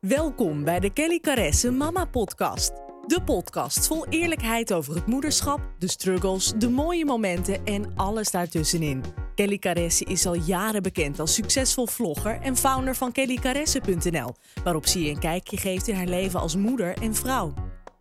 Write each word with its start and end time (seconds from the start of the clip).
Welkom 0.00 0.64
bij 0.64 0.80
de 0.80 0.92
Kelly 0.92 1.18
Caresse 1.20 1.70
Mama 1.70 2.04
Podcast. 2.04 2.72
De 3.06 3.22
podcast 3.22 3.86
vol 3.86 4.06
eerlijkheid 4.08 4.72
over 4.72 4.94
het 4.94 5.06
moederschap, 5.06 5.60
de 5.78 5.88
struggles, 5.88 6.52
de 6.56 6.68
mooie 6.68 7.04
momenten 7.04 7.64
en 7.64 7.92
alles 7.96 8.30
daartussenin. 8.30 9.02
Kelly 9.34 9.58
Caresse 9.58 10.04
is 10.04 10.26
al 10.26 10.34
jaren 10.34 10.82
bekend 10.82 11.20
als 11.20 11.34
succesvol 11.34 11.86
vlogger 11.86 12.40
en 12.40 12.56
founder 12.56 12.94
van 12.94 13.12
kellycaresse.nl, 13.12 14.34
waarop 14.64 14.86
ze 14.86 15.02
je 15.02 15.10
een 15.10 15.18
kijkje 15.18 15.56
geeft 15.56 15.88
in 15.88 15.94
haar 15.94 16.06
leven 16.06 16.40
als 16.40 16.56
moeder 16.56 16.96
en 17.02 17.14
vrouw. 17.14 17.54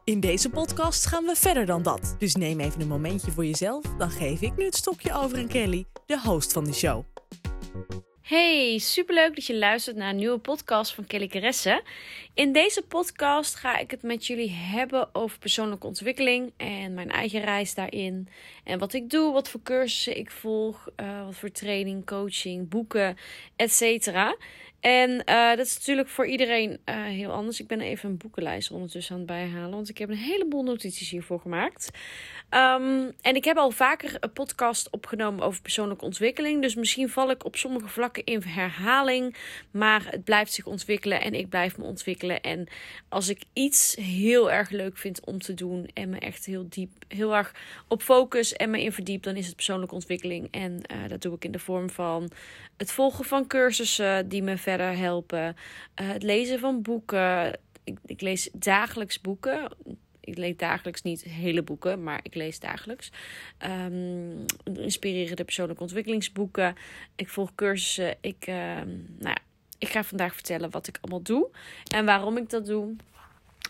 In 0.03 0.19
deze 0.19 0.49
podcast 0.49 1.05
gaan 1.05 1.25
we 1.25 1.35
verder 1.35 1.65
dan 1.65 1.83
dat, 1.83 2.15
dus 2.17 2.35
neem 2.35 2.59
even 2.59 2.81
een 2.81 2.87
momentje 2.87 3.31
voor 3.31 3.45
jezelf, 3.45 3.83
dan 3.97 4.09
geef 4.09 4.41
ik 4.41 4.57
nu 4.57 4.65
het 4.65 4.75
stokje 4.75 5.13
over 5.13 5.37
aan 5.37 5.47
Kelly, 5.47 5.85
de 6.05 6.19
host 6.21 6.53
van 6.53 6.63
de 6.63 6.73
show. 6.73 7.16
Hey, 8.27 8.77
superleuk 8.77 9.35
dat 9.35 9.45
je 9.45 9.57
luistert 9.57 9.95
naar 9.95 10.09
een 10.09 10.15
nieuwe 10.15 10.37
podcast 10.37 10.93
van 10.93 11.05
Kelly 11.05 11.27
Caresse. 11.27 11.81
In 12.37 12.51
deze 12.51 12.82
podcast 12.82 13.55
ga 13.55 13.77
ik 13.77 13.91
het 13.91 14.01
met 14.01 14.27
jullie 14.27 14.51
hebben 14.51 15.09
over 15.15 15.39
persoonlijke 15.39 15.87
ontwikkeling 15.87 16.51
en 16.57 16.93
mijn 16.93 17.11
eigen 17.11 17.41
reis 17.41 17.73
daarin. 17.73 18.27
En 18.63 18.79
wat 18.79 18.93
ik 18.93 19.10
doe, 19.10 19.33
wat 19.33 19.50
voor 19.50 19.61
cursussen 19.63 20.18
ik 20.18 20.32
volg, 20.32 20.89
uh, 20.97 21.25
wat 21.25 21.36
voor 21.36 21.51
training, 21.51 22.05
coaching, 22.05 22.69
boeken, 22.69 23.18
etc. 23.55 24.07
En 24.79 25.10
uh, 25.10 25.50
dat 25.50 25.65
is 25.65 25.77
natuurlijk 25.77 26.07
voor 26.07 26.27
iedereen 26.27 26.69
uh, 26.69 27.04
heel 27.04 27.32
anders. 27.32 27.60
Ik 27.60 27.68
ben 27.68 27.82
even 27.82 28.10
een 28.10 28.18
boekenlijst 28.18 28.71
ondertussen 28.71 29.13
aan 29.13 29.21
het 29.21 29.29
bijhalen, 29.29 29.71
want 29.71 29.89
ik 29.89 29.97
heb 29.97 30.10
een 30.10 30.15
heleboel 30.15 30.63
notities 30.63 31.10
hiervoor 31.10 31.39
gemaakt. 31.39 31.89
Um, 32.49 33.11
en 33.22 33.35
ik 33.35 33.45
heb 33.45 33.58
al 33.58 33.72
vaker 33.72 34.17
een 34.19 34.33
podcast 34.33 34.89
opgenomen 34.89 35.45
over 35.45 35.61
persoonlijke 35.61 36.05
ontwikkeling. 36.05 36.61
Dus 36.61 36.75
misschien 36.75 37.09
val 37.09 37.31
ik 37.31 37.45
op 37.45 37.55
sommige 37.55 37.88
vlakken 37.88 38.23
in 38.23 38.41
herhaling. 38.41 39.35
Maar 39.72 40.08
het 40.09 40.23
blijft 40.23 40.53
zich 40.53 40.66
ontwikkelen 40.66 41.22
en 41.22 41.33
ik 41.33 41.49
blijf 41.49 41.77
me 41.77 41.83
ontwikkelen. 41.83 42.27
En 42.36 42.67
als 43.09 43.30
ik 43.30 43.41
iets 43.53 43.95
heel 43.95 44.52
erg 44.52 44.69
leuk 44.69 44.97
vind 44.97 45.25
om 45.25 45.39
te 45.39 45.53
doen 45.53 45.89
en 45.93 46.09
me 46.09 46.19
echt 46.19 46.45
heel 46.45 46.65
diep, 46.69 46.91
heel 47.07 47.35
erg 47.35 47.55
op 47.88 48.02
focus 48.02 48.53
en 48.53 48.69
me 48.69 48.83
in 48.83 48.91
verdiep, 48.91 49.23
dan 49.23 49.35
is 49.35 49.45
het 49.45 49.55
persoonlijke 49.55 49.95
ontwikkeling. 49.95 50.47
En 50.52 50.81
uh, 50.91 51.07
dat 51.07 51.21
doe 51.21 51.35
ik 51.35 51.45
in 51.45 51.52
de 51.52 51.59
vorm 51.59 51.89
van 51.89 52.29
het 52.77 52.91
volgen 52.91 53.25
van 53.25 53.47
cursussen 53.47 54.29
die 54.29 54.41
me 54.41 54.57
verder 54.57 54.97
helpen. 54.97 55.55
Uh, 56.02 56.09
het 56.09 56.23
lezen 56.23 56.59
van 56.59 56.81
boeken. 56.81 57.59
Ik, 57.83 57.97
ik 58.05 58.21
lees 58.21 58.49
dagelijks 58.53 59.21
boeken 59.21 59.71
ik 60.27 60.37
lees 60.37 60.57
dagelijks 60.57 61.02
niet 61.02 61.23
hele 61.23 61.63
boeken, 61.63 62.03
maar 62.03 62.19
ik 62.23 62.35
lees 62.35 62.59
dagelijks. 62.59 63.11
Um, 63.65 64.45
inspirerende 64.63 65.43
persoonlijke 65.43 65.81
ontwikkelingsboeken. 65.81 66.75
Ik 67.15 67.30
volg 67.30 67.55
cursussen. 67.55 68.15
Ik, 68.21 68.47
uh, 68.47 68.55
nou 68.55 68.85
ja, 69.19 69.37
ik 69.78 69.88
ga 69.88 70.03
vandaag 70.03 70.33
vertellen 70.33 70.70
wat 70.70 70.88
ik 70.88 70.97
allemaal 71.02 71.22
doe 71.22 71.47
en 71.94 72.06
waarom 72.06 72.38
ik 72.38 72.50
dat 72.50 72.66
doe. 72.66 72.95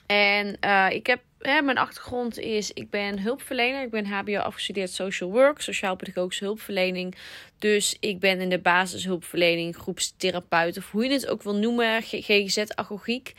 En 0.05 0.57
uh, 0.65 0.87
ik 0.89 1.07
heb, 1.07 1.21
hè, 1.39 1.61
mijn 1.61 1.77
achtergrond 1.77 2.39
is, 2.39 2.71
ik 2.71 2.89
ben 2.89 3.19
hulpverlener. 3.19 3.83
Ik 3.83 3.89
ben 3.89 4.05
HBO 4.05 4.37
afgestudeerd 4.37 4.89
social 4.89 5.31
work, 5.31 5.61
sociaal-pedagogische 5.61 6.43
hulpverlening. 6.43 7.15
Dus 7.59 7.97
ik 7.99 8.19
ben 8.19 8.41
in 8.41 8.49
de 8.49 8.59
basishulpverlening, 8.59 9.75
groepstherapeut 9.75 10.77
of 10.77 10.91
hoe 10.91 11.03
je 11.03 11.11
het 11.11 11.27
ook 11.27 11.43
wil 11.43 11.55
noemen, 11.55 12.01
GGZ-agogiek 12.01 13.33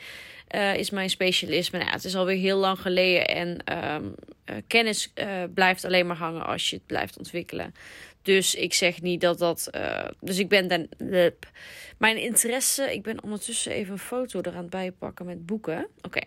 uh, 0.55 0.75
is 0.75 0.89
mijn 0.89 1.09
specialisme. 1.09 1.77
Nou, 1.77 1.91
het 1.91 2.03
is 2.03 2.15
alweer 2.15 2.37
heel 2.37 2.57
lang 2.57 2.79
geleden 2.79 3.27
en 3.27 3.77
um, 3.95 4.15
uh, 4.45 4.55
kennis 4.67 5.13
blijft 5.53 5.85
alleen 5.85 6.07
maar 6.07 6.17
hangen 6.17 6.45
als 6.45 6.69
je 6.69 6.75
het 6.75 6.85
blijft 6.85 7.17
ontwikkelen. 7.17 7.73
Dus 8.21 8.55
ik 8.55 8.73
zeg 8.73 9.01
niet 9.01 9.21
dat 9.21 9.39
dat. 9.39 9.67
Uh, 9.75 10.07
dus 10.19 10.39
ik 10.39 10.49
ben 10.49 10.67
dan. 10.67 10.87
Mijn 11.99 12.17
interesse. 12.17 12.93
Ik 12.93 13.03
ben 13.03 13.23
ondertussen 13.23 13.71
even 13.71 13.91
een 13.93 13.99
foto 13.99 14.41
eraan 14.41 14.69
bijpakken 14.69 15.25
met 15.25 15.45
boeken. 15.45 15.87
Oké. 16.01 16.21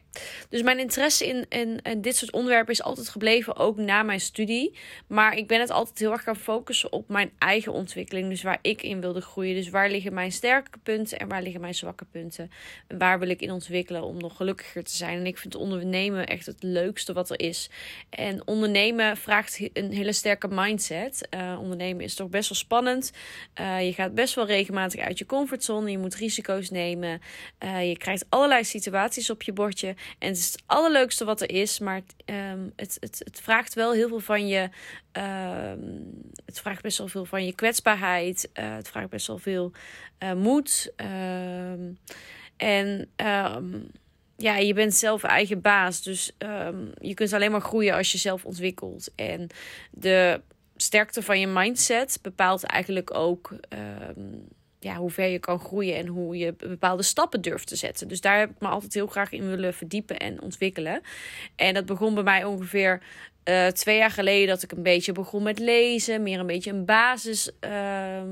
Dus 0.49 0.63
mijn 0.63 0.79
interesse 0.79 1.27
in, 1.27 1.47
in, 1.49 2.01
dit 2.01 2.17
soort 2.17 2.33
onderwerpen 2.33 2.73
is 2.73 2.83
altijd 2.83 3.09
gebleven, 3.09 3.57
ook 3.57 3.77
na 3.77 4.03
mijn 4.03 4.21
studie. 4.21 4.79
Maar 5.07 5.37
ik 5.37 5.47
ben 5.47 5.61
het 5.61 5.71
altijd 5.71 5.99
heel 5.99 6.13
erg 6.13 6.23
gaan 6.23 6.37
focussen 6.37 6.93
op 6.93 7.09
mijn 7.09 7.31
eigen 7.39 7.73
ontwikkeling. 7.73 8.29
Dus 8.29 8.43
waar 8.43 8.59
ik 8.63 8.83
in 8.83 9.01
wilde 9.01 9.21
groeien. 9.21 9.55
Dus 9.55 9.71
waar 9.71 9.91
liggen 9.91 10.15
mijn 10.15 10.33
sterke 10.33 10.79
punten 10.83 11.19
en 11.19 11.29
waar 11.29 11.43
liggen 11.43 11.61
mijn 11.61 11.75
zwakke 11.75 12.05
punten. 12.05 12.51
En 12.87 12.99
waar 12.99 13.19
wil 13.19 13.29
ik 13.29 13.41
in 13.41 13.51
ontwikkelen 13.51 14.03
om 14.03 14.17
nog 14.19 14.37
gelukkiger 14.37 14.85
te 14.85 14.97
zijn. 14.97 15.19
En 15.19 15.27
ik 15.27 15.39
vind 15.39 15.55
ondernemen 15.55 16.27
echt 16.27 16.47
het 16.47 16.63
leukste 16.63 17.13
wat 17.13 17.31
er 17.31 17.41
is. 17.41 17.71
En 18.11 18.47
ondernemen 18.47 19.17
vraagt 19.17 19.69
een 19.73 19.93
hele 19.93 20.13
sterke 20.13 20.49
mindset. 20.49 21.29
Uh, 21.35 21.59
is 21.91 22.15
toch 22.15 22.29
best 22.29 22.49
wel 22.49 22.59
spannend. 22.59 23.13
Uh, 23.61 23.87
je 23.87 23.93
gaat 23.93 24.15
best 24.15 24.35
wel 24.35 24.47
regelmatig 24.47 25.01
uit 25.01 25.19
je 25.19 25.27
comfortzone. 25.27 25.91
Je 25.91 25.99
moet 25.99 26.15
risico's 26.15 26.71
nemen. 26.71 27.21
Uh, 27.65 27.89
je 27.89 27.97
krijgt 27.97 28.25
allerlei 28.29 28.65
situaties 28.65 29.31
op 29.31 29.43
je 29.43 29.53
bordje. 29.53 29.89
En 30.19 30.29
het 30.29 30.37
is 30.37 30.53
het 30.53 30.63
allerleukste 30.67 31.25
wat 31.25 31.41
er 31.41 31.51
is. 31.51 31.79
Maar 31.79 32.03
het, 32.77 32.97
het, 33.01 33.23
het 33.25 33.41
vraagt 33.41 33.75
wel 33.75 33.93
heel 33.93 34.09
veel 34.09 34.21
van 34.21 34.49
je. 34.49 34.69
Uh, 35.19 35.73
het 36.47 36.61
vraagt 36.61 36.83
best 36.83 36.99
wel 36.99 37.09
veel 37.09 37.25
van 37.25 37.45
je 37.45 37.55
kwetsbaarheid. 37.55 38.51
Uh, 38.55 38.75
het 38.75 38.89
vraagt 38.89 39.11
best 39.11 39.27
wel 39.27 39.39
veel 39.39 39.73
moed. 40.37 40.93
Ehm, 40.97 41.93
en 42.57 43.11
ja, 44.37 44.57
je 44.57 44.75
bent 44.75 44.95
zelf 44.95 45.23
eigen 45.23 45.61
baas. 45.61 46.03
Dus 46.03 46.33
je 47.01 47.15
kunt 47.15 47.33
alleen 47.33 47.51
maar 47.51 47.61
groeien 47.61 47.95
als 47.95 48.13
je 48.13 48.19
zelf 48.19 48.45
ontwikkelt. 48.45 49.11
En 49.15 49.49
de 49.91 50.41
sterkte 50.83 51.23
van 51.23 51.41
je 51.41 51.47
mindset 51.47 52.19
bepaalt 52.23 52.63
eigenlijk 52.63 53.15
ook 53.15 53.51
um, 54.09 54.49
ja, 54.79 54.97
hoe 54.97 55.11
ver 55.11 55.29
je 55.29 55.39
kan 55.39 55.59
groeien 55.59 55.97
en 55.97 56.07
hoe 56.07 56.37
je 56.37 56.55
bepaalde 56.59 57.03
stappen 57.03 57.41
durft 57.41 57.67
te 57.67 57.77
zetten. 57.77 58.09
Dus 58.09 58.21
daar 58.21 58.39
heb 58.39 58.51
ik 58.51 58.61
me 58.61 58.69
altijd 58.69 58.95
heel 58.95 59.07
graag 59.07 59.33
in 59.33 59.49
willen 59.49 59.75
verdiepen 59.75 60.19
en 60.19 60.41
ontwikkelen. 60.41 61.01
En 61.57 61.75
dat 61.75 61.87
begon 61.87 62.15
bij 62.15 62.23
mij 62.23 62.45
ongeveer 62.45 63.03
uh, 63.45 63.67
twee 63.67 63.97
jaar 63.97 64.11
geleden 64.11 64.49
dat 64.49 64.63
ik 64.63 64.73
een 64.73 64.83
beetje 64.83 65.13
begon 65.13 65.43
met 65.43 65.59
lezen. 65.59 66.23
Meer 66.23 66.39
een 66.39 66.47
beetje 66.47 66.71
een 66.71 66.85
basis 66.85 67.51
uh, 67.61 68.23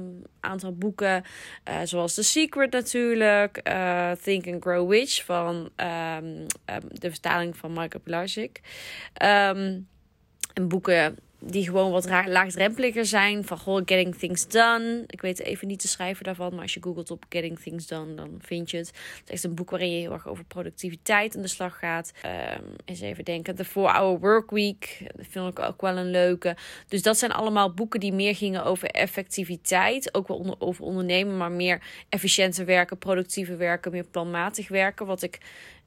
aantal 0.41 0.75
boeken. 0.75 1.25
Uh, 1.69 1.81
zoals 1.85 2.15
The 2.15 2.23
Secret 2.23 2.73
natuurlijk. 2.73 3.61
Uh, 3.69 4.11
Think 4.23 4.47
and 4.47 4.63
Grow 4.63 4.93
Rich 4.93 5.25
van 5.25 5.55
um, 5.57 6.47
de 6.93 7.11
vertaling 7.11 7.57
van 7.57 7.73
Michael 7.73 8.03
Pilarczyk. 8.03 8.61
Um, 9.23 9.89
en 10.55 10.69
boeken 10.69 11.19
die 11.41 11.65
gewoon 11.65 11.91
wat 11.91 12.09
laagdrempeliger 12.27 13.07
zijn. 13.07 13.45
Van 13.45 13.59
goh, 13.59 13.83
Getting 13.85 14.15
Things 14.15 14.49
Done. 14.49 15.05
Ik 15.07 15.21
weet 15.21 15.41
even 15.41 15.69
niet 15.69 15.81
te 15.81 15.89
schrijven 15.89 16.25
daarvan. 16.25 16.53
Maar 16.53 16.63
als 16.63 16.75
je 16.75 16.83
googelt 16.83 17.11
op 17.11 17.25
Getting 17.29 17.59
Things 17.59 17.87
Done, 17.87 18.15
dan 18.15 18.39
vind 18.39 18.71
je 18.71 18.77
het. 18.77 18.87
Het 18.87 19.23
is 19.25 19.33
echt 19.33 19.45
een 19.45 19.55
boek 19.55 19.71
waarin 19.71 19.93
je 19.93 20.01
heel 20.01 20.13
erg 20.13 20.29
over 20.29 20.45
productiviteit 20.45 21.37
aan 21.37 21.43
de 21.43 21.49
slag 21.49 21.79
gaat. 21.79 22.13
Um, 22.25 22.65
eens 22.85 23.01
even 23.01 23.25
denken. 23.25 23.55
The 23.55 23.67
4-Hour 23.67 24.19
Work 24.19 24.51
Week. 24.51 24.99
Dat 25.17 25.27
vind 25.29 25.49
ik 25.49 25.59
ook 25.59 25.81
wel 25.81 25.97
een 25.97 26.11
leuke. 26.11 26.57
Dus 26.89 27.03
dat 27.03 27.19
zijn 27.19 27.33
allemaal 27.33 27.75
boeken 27.75 28.01
die 28.01 28.13
meer 28.13 28.35
gingen 28.35 28.65
over 28.65 28.89
effectiviteit. 28.89 30.15
Ook 30.15 30.29
wel 30.29 30.57
over 30.59 30.85
ondernemen, 30.85 31.37
maar 31.37 31.53
meer 31.53 31.83
efficiënter 32.09 32.65
werken, 32.65 32.99
productiever 32.99 33.59
werken, 33.59 33.93
meer 33.93 34.05
planmatig 34.05 34.69
werken. 34.69 35.07
Wat 35.07 35.23
ik 35.23 35.39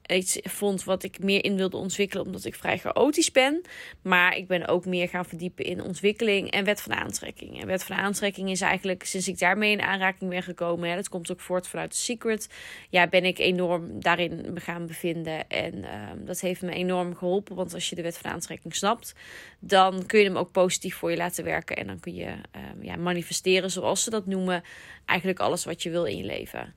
iets 0.06 0.38
vond 0.42 0.84
wat 0.84 1.02
ik 1.02 1.18
meer 1.18 1.44
in 1.44 1.56
wilde 1.56 1.76
ontwikkelen, 1.76 2.24
omdat 2.26 2.44
ik 2.44 2.54
vrij 2.54 2.78
chaotisch 2.78 3.30
ben. 3.30 3.62
Maar 4.02 4.36
ik 4.36 4.46
ben 4.46 4.66
ook 4.66 4.86
meer 4.86 5.08
gaan 5.08 5.26
verdiepen 5.44 5.82
in 5.82 5.88
ontwikkeling 5.88 6.50
en 6.50 6.64
wet 6.64 6.80
van 6.80 6.92
aantrekking. 6.94 7.60
En 7.60 7.66
wet 7.66 7.84
van 7.84 7.96
aantrekking 7.96 8.50
is 8.50 8.60
eigenlijk 8.60 9.04
sinds 9.04 9.28
ik 9.28 9.38
daarmee 9.38 9.72
in 9.72 9.80
aanraking 9.80 10.30
ben 10.30 10.42
gekomen, 10.42 10.88
hè, 10.88 10.94
dat 10.94 11.08
komt 11.08 11.30
ook 11.30 11.40
voort 11.40 11.68
vanuit 11.68 11.90
The 11.90 11.96
Secret, 11.96 12.48
ja, 12.90 13.06
ben 13.06 13.24
ik 13.24 13.38
enorm 13.38 14.00
daarin 14.00 14.52
me 14.52 14.60
gaan 14.60 14.86
bevinden. 14.86 15.48
En 15.48 15.74
uh, 15.74 16.10
dat 16.16 16.40
heeft 16.40 16.62
me 16.62 16.72
enorm 16.72 17.14
geholpen, 17.14 17.56
want 17.56 17.74
als 17.74 17.88
je 17.88 17.96
de 17.96 18.02
wet 18.02 18.18
van 18.18 18.30
aantrekking 18.30 18.74
snapt, 18.74 19.14
dan 19.58 20.06
kun 20.06 20.18
je 20.18 20.26
hem 20.26 20.36
ook 20.36 20.52
positief 20.52 20.96
voor 20.96 21.10
je 21.10 21.16
laten 21.16 21.44
werken. 21.44 21.76
En 21.76 21.86
dan 21.86 22.00
kun 22.00 22.14
je 22.14 22.26
uh, 22.26 22.62
ja, 22.80 22.96
manifesteren, 22.96 23.70
zoals 23.70 24.02
ze 24.02 24.10
dat 24.10 24.26
noemen, 24.26 24.62
eigenlijk 25.06 25.40
alles 25.40 25.64
wat 25.64 25.82
je 25.82 25.90
wil 25.90 26.04
in 26.04 26.16
je 26.16 26.24
leven. 26.24 26.74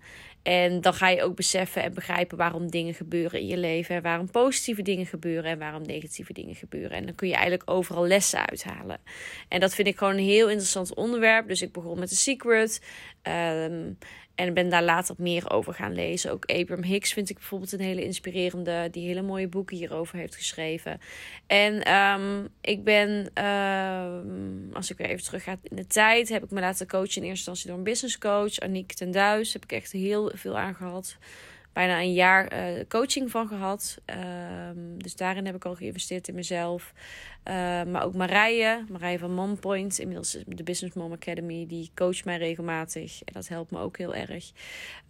En 0.48 0.82
dan 0.82 0.94
ga 0.94 1.10
je 1.10 1.24
ook 1.24 1.36
beseffen 1.36 1.84
en 1.84 1.94
begrijpen 1.94 2.38
waarom 2.38 2.70
dingen 2.70 2.94
gebeuren 2.94 3.40
in 3.40 3.48
je 3.48 3.58
leven. 3.58 3.96
En 3.96 4.02
waarom 4.02 4.32
positieve 4.32 4.82
dingen 4.82 5.06
gebeuren 5.06 5.52
en 5.52 5.60
waarom 5.60 5.82
negatieve 5.82 6.34
dingen 6.34 6.56
gebeuren. 6.56 6.92
En 6.92 7.06
dan 7.06 7.16
kun 7.16 7.28
je 7.28 7.34
eigenlijk 7.34 7.72
overal 7.72 8.08
lessen 8.08 8.48
uithalen. 8.50 9.00
En 9.48 9.60
dat 9.60 9.74
vind 9.74 9.88
ik 9.88 9.98
gewoon 9.98 10.14
een 10.14 10.24
heel 10.24 10.50
interessant 10.50 10.94
onderwerp. 10.94 11.48
Dus 11.48 11.62
ik 11.62 11.72
begon 11.72 12.00
met 12.00 12.10
The 12.10 12.16
Secret. 12.16 12.82
Um, 13.24 13.98
en 14.38 14.54
ben 14.54 14.70
daar 14.70 14.84
later 14.84 15.16
meer 15.18 15.52
over 15.52 15.74
gaan 15.74 15.94
lezen. 15.94 16.32
Ook 16.32 16.46
Abraham 16.46 16.84
Hicks 16.84 17.14
vind 17.14 17.30
ik 17.30 17.36
bijvoorbeeld 17.36 17.72
een 17.72 17.80
hele 17.80 18.04
inspirerende, 18.04 18.88
die 18.92 19.08
hele 19.08 19.22
mooie 19.22 19.48
boeken 19.48 19.78
hierover 19.78 20.18
heeft 20.18 20.36
geschreven. 20.36 21.00
En 21.48 21.94
um, 21.94 22.48
ik 22.62 22.84
ben, 22.84 23.30
uh, 23.38 24.76
als 24.76 24.92
ik 24.92 24.98
weer 24.98 25.08
even 25.08 25.24
terug 25.24 25.44
ga 25.44 25.58
in 25.64 25.76
de 25.76 25.88
tijd, 25.88 26.30
heb 26.30 26.44
ik 26.44 26.52
me 26.52 26.60
laten 26.60 26.88
coachen 26.88 27.22
in 27.22 27.28
eerste 27.28 27.30
instantie 27.30 27.68
door 27.68 27.78
een 27.78 27.84
business 27.84 28.18
coach, 28.18 28.60
Aniek 28.60 28.94
ten 28.94 29.12
Duis. 29.12 29.54
Heb 29.54 29.64
ik 29.64 29.72
echt 29.72 29.92
heel 29.92 30.32
veel 30.36 30.58
aan 30.58 30.76
gehad 30.76 31.18
bijna 31.78 32.00
een 32.00 32.14
jaar 32.14 32.54
uh, 32.54 32.84
coaching 32.88 33.32
van 33.32 33.48
gehad. 33.48 33.98
Um, 34.70 35.04
dus 35.04 35.16
daarin 35.16 35.46
heb 35.46 35.56
ik 35.56 35.66
al 35.66 35.76
geïnvesteerd 35.76 36.28
in 36.28 36.36
mezelf. 36.36 36.94
Uh, 37.48 37.54
maar 37.84 38.04
ook 38.04 38.14
Marije, 38.14 38.86
Marije 38.90 39.20
van 39.20 39.34
Mompoint, 39.34 40.00
inmiddels 40.00 40.38
de 40.46 40.64
Business 40.64 40.96
Mom 40.96 41.12
Academy, 41.12 41.66
die 41.68 41.92
coacht 41.96 42.26
mij 42.26 42.38
regelmatig. 42.38 43.22
En 43.24 43.34
dat 43.34 43.48
helpt 43.48 43.72
me 43.72 43.80
ook 43.80 43.98
heel 43.98 44.16
erg. 44.16 44.52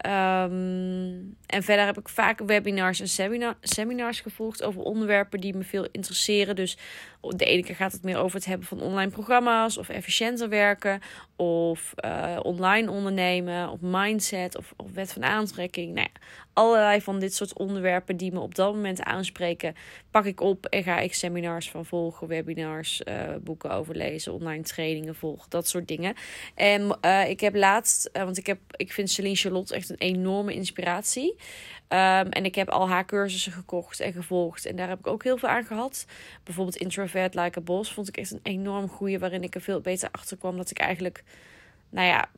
Um, 0.06 1.36
en 1.46 1.62
verder 1.62 1.86
heb 1.86 1.98
ik 1.98 2.08
vaak 2.08 2.40
webinars 2.46 3.00
en 3.00 3.08
seminar, 3.08 3.54
seminars 3.60 4.20
gevolgd 4.20 4.62
over 4.62 4.82
onderwerpen 4.82 5.40
die 5.40 5.56
me 5.56 5.64
veel 5.64 5.88
interesseren. 5.92 6.56
Dus 6.56 6.78
de 7.20 7.44
ene 7.44 7.62
keer 7.62 7.74
gaat 7.74 7.92
het 7.92 8.02
meer 8.02 8.16
over 8.18 8.36
het 8.36 8.44
hebben 8.44 8.66
van 8.66 8.80
online 8.80 9.10
programma's 9.10 9.76
of 9.76 9.88
efficiënter 9.88 10.48
werken 10.48 11.00
of 11.36 11.94
uh, 12.04 12.38
online 12.42 12.90
ondernemen 12.90 13.68
of 13.68 13.78
mindset 13.80 14.56
of, 14.56 14.72
of 14.76 14.92
wet 14.92 15.12
van 15.12 15.24
aantrekking. 15.24 15.94
Nou 15.94 16.08
ja, 16.12 16.20
allerlei 16.52 17.00
van 17.00 17.18
dit 17.18 17.34
soort 17.34 17.58
onderwerpen 17.58 18.16
die 18.16 18.32
me 18.32 18.40
op 18.40 18.54
dat 18.54 18.74
moment 18.74 19.02
aanspreken, 19.02 19.74
pak 20.10 20.24
ik 20.24 20.40
op 20.40 20.66
en 20.66 20.82
ga 20.82 20.98
ik 20.98 21.14
seminars 21.14 21.70
van 21.70 21.86
volgen, 21.86 22.26
webinars, 22.26 23.02
uh, 23.08 23.34
boeken 23.40 23.70
overlezen, 23.70 24.32
online 24.32 24.62
trainingen 24.62 25.14
volgen, 25.14 25.50
dat 25.50 25.68
soort 25.68 25.88
dingen. 25.88 26.14
En 26.54 26.98
uh, 27.04 27.28
ik 27.28 27.40
heb 27.40 27.54
laatst, 27.54 28.10
want 28.12 28.38
ik, 28.38 28.46
heb, 28.46 28.58
ik 28.76 28.92
vind 28.92 29.10
Celine 29.10 29.36
Charlotte 29.36 29.74
echt 29.74 29.90
een 29.90 29.98
enorme 29.98 30.54
inspiratie. 30.54 31.36
Um, 31.90 31.98
en 32.28 32.44
ik 32.44 32.54
heb 32.54 32.68
al 32.68 32.88
haar 32.88 33.04
cursussen 33.04 33.52
gekocht 33.52 34.00
en 34.00 34.12
gevolgd. 34.12 34.66
En 34.66 34.76
daar 34.76 34.88
heb 34.88 34.98
ik 34.98 35.06
ook 35.06 35.24
heel 35.24 35.38
veel 35.38 35.48
aan 35.48 35.64
gehad. 35.64 36.06
Bijvoorbeeld 36.44 36.76
Introvert 36.76 37.34
Like 37.34 37.58
a 37.58 37.62
Boss 37.62 37.92
vond 37.92 38.08
ik 38.08 38.16
echt 38.16 38.30
een 38.30 38.40
enorm 38.42 38.88
goede. 38.88 39.18
Waarin 39.18 39.42
ik 39.42 39.54
er 39.54 39.60
veel 39.60 39.80
beter 39.80 40.08
achter 40.12 40.36
kwam 40.36 40.56
dat 40.56 40.70
ik 40.70 40.78
eigenlijk, 40.78 41.24
nou 41.90 42.06
ja, 42.06 42.28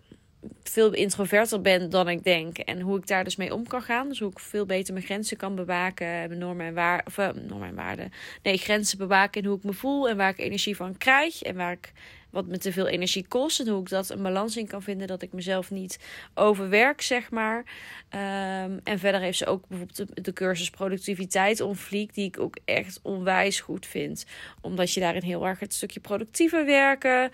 veel 0.63 0.93
introverter 0.93 1.61
ben 1.61 1.91
dan 1.91 2.09
ik 2.09 2.25
denk. 2.25 2.59
En 2.59 2.81
hoe 2.81 2.99
ik 2.99 3.07
daar 3.07 3.25
dus 3.25 3.37
mee 3.37 3.55
om 3.55 3.67
kan 3.67 3.83
gaan. 3.83 4.09
Dus 4.09 4.19
hoe 4.19 4.31
ik 4.31 4.39
veel 4.39 4.67
beter 4.67 4.93
mijn 4.93 5.05
grenzen 5.05 5.37
kan 5.37 5.55
bewaken. 5.55 6.07
Mijn 6.07 6.39
normen 6.39 6.67
en 6.67 6.75
waarden. 6.75 7.07
Of 7.07 7.19
uh, 7.19 7.29
normen 7.49 7.69
en 7.69 7.75
waarden. 7.75 8.13
Nee, 8.43 8.57
grenzen 8.57 8.99
bewaken 8.99 9.43
in 9.43 9.49
hoe 9.49 9.57
ik 9.57 9.65
me 9.65 9.73
voel. 9.73 10.09
En 10.09 10.17
waar 10.17 10.31
ik 10.31 10.39
energie 10.39 10.77
van 10.77 10.97
krijg. 10.97 11.43
En 11.43 11.57
waar 11.57 11.73
ik 11.73 11.93
wat 12.31 12.47
me 12.47 12.59
te 12.59 12.73
veel 12.73 12.89
energie 12.89 13.27
kost. 13.29 13.61
En 13.61 13.69
hoe 13.69 13.81
ik 13.81 13.89
dat 13.89 14.11
een 14.11 14.23
balans 14.23 14.57
in 14.57 14.67
kan 14.67 14.83
vinden. 14.83 15.07
Dat 15.07 15.23
ik 15.23 15.33
mezelf 15.33 15.71
niet 15.71 15.99
overwerk, 16.35 17.01
zeg 17.01 17.31
maar. 17.31 17.59
Um, 17.59 18.81
en 18.85 18.99
verder 18.99 19.21
heeft 19.21 19.39
ze 19.39 19.47
ook 19.47 19.69
bijvoorbeeld 19.69 20.15
de, 20.15 20.23
de, 20.23 20.33
cursus 20.33 20.71
productiviteit 20.71 21.61
on 21.61 21.77
fleek. 21.77 22.15
Die 22.15 22.27
ik 22.27 22.41
ook 22.41 22.57
echt 22.65 23.01
onwijs 23.03 23.61
goed 23.61 23.87
vind. 23.87 24.27
Omdat 24.61 24.93
je 24.93 25.01
daarin 25.01 25.23
heel 25.23 25.47
erg 25.47 25.61
het 25.61 25.75
stukje 25.75 26.01
productiever 26.01 26.67
werken 26.67 27.31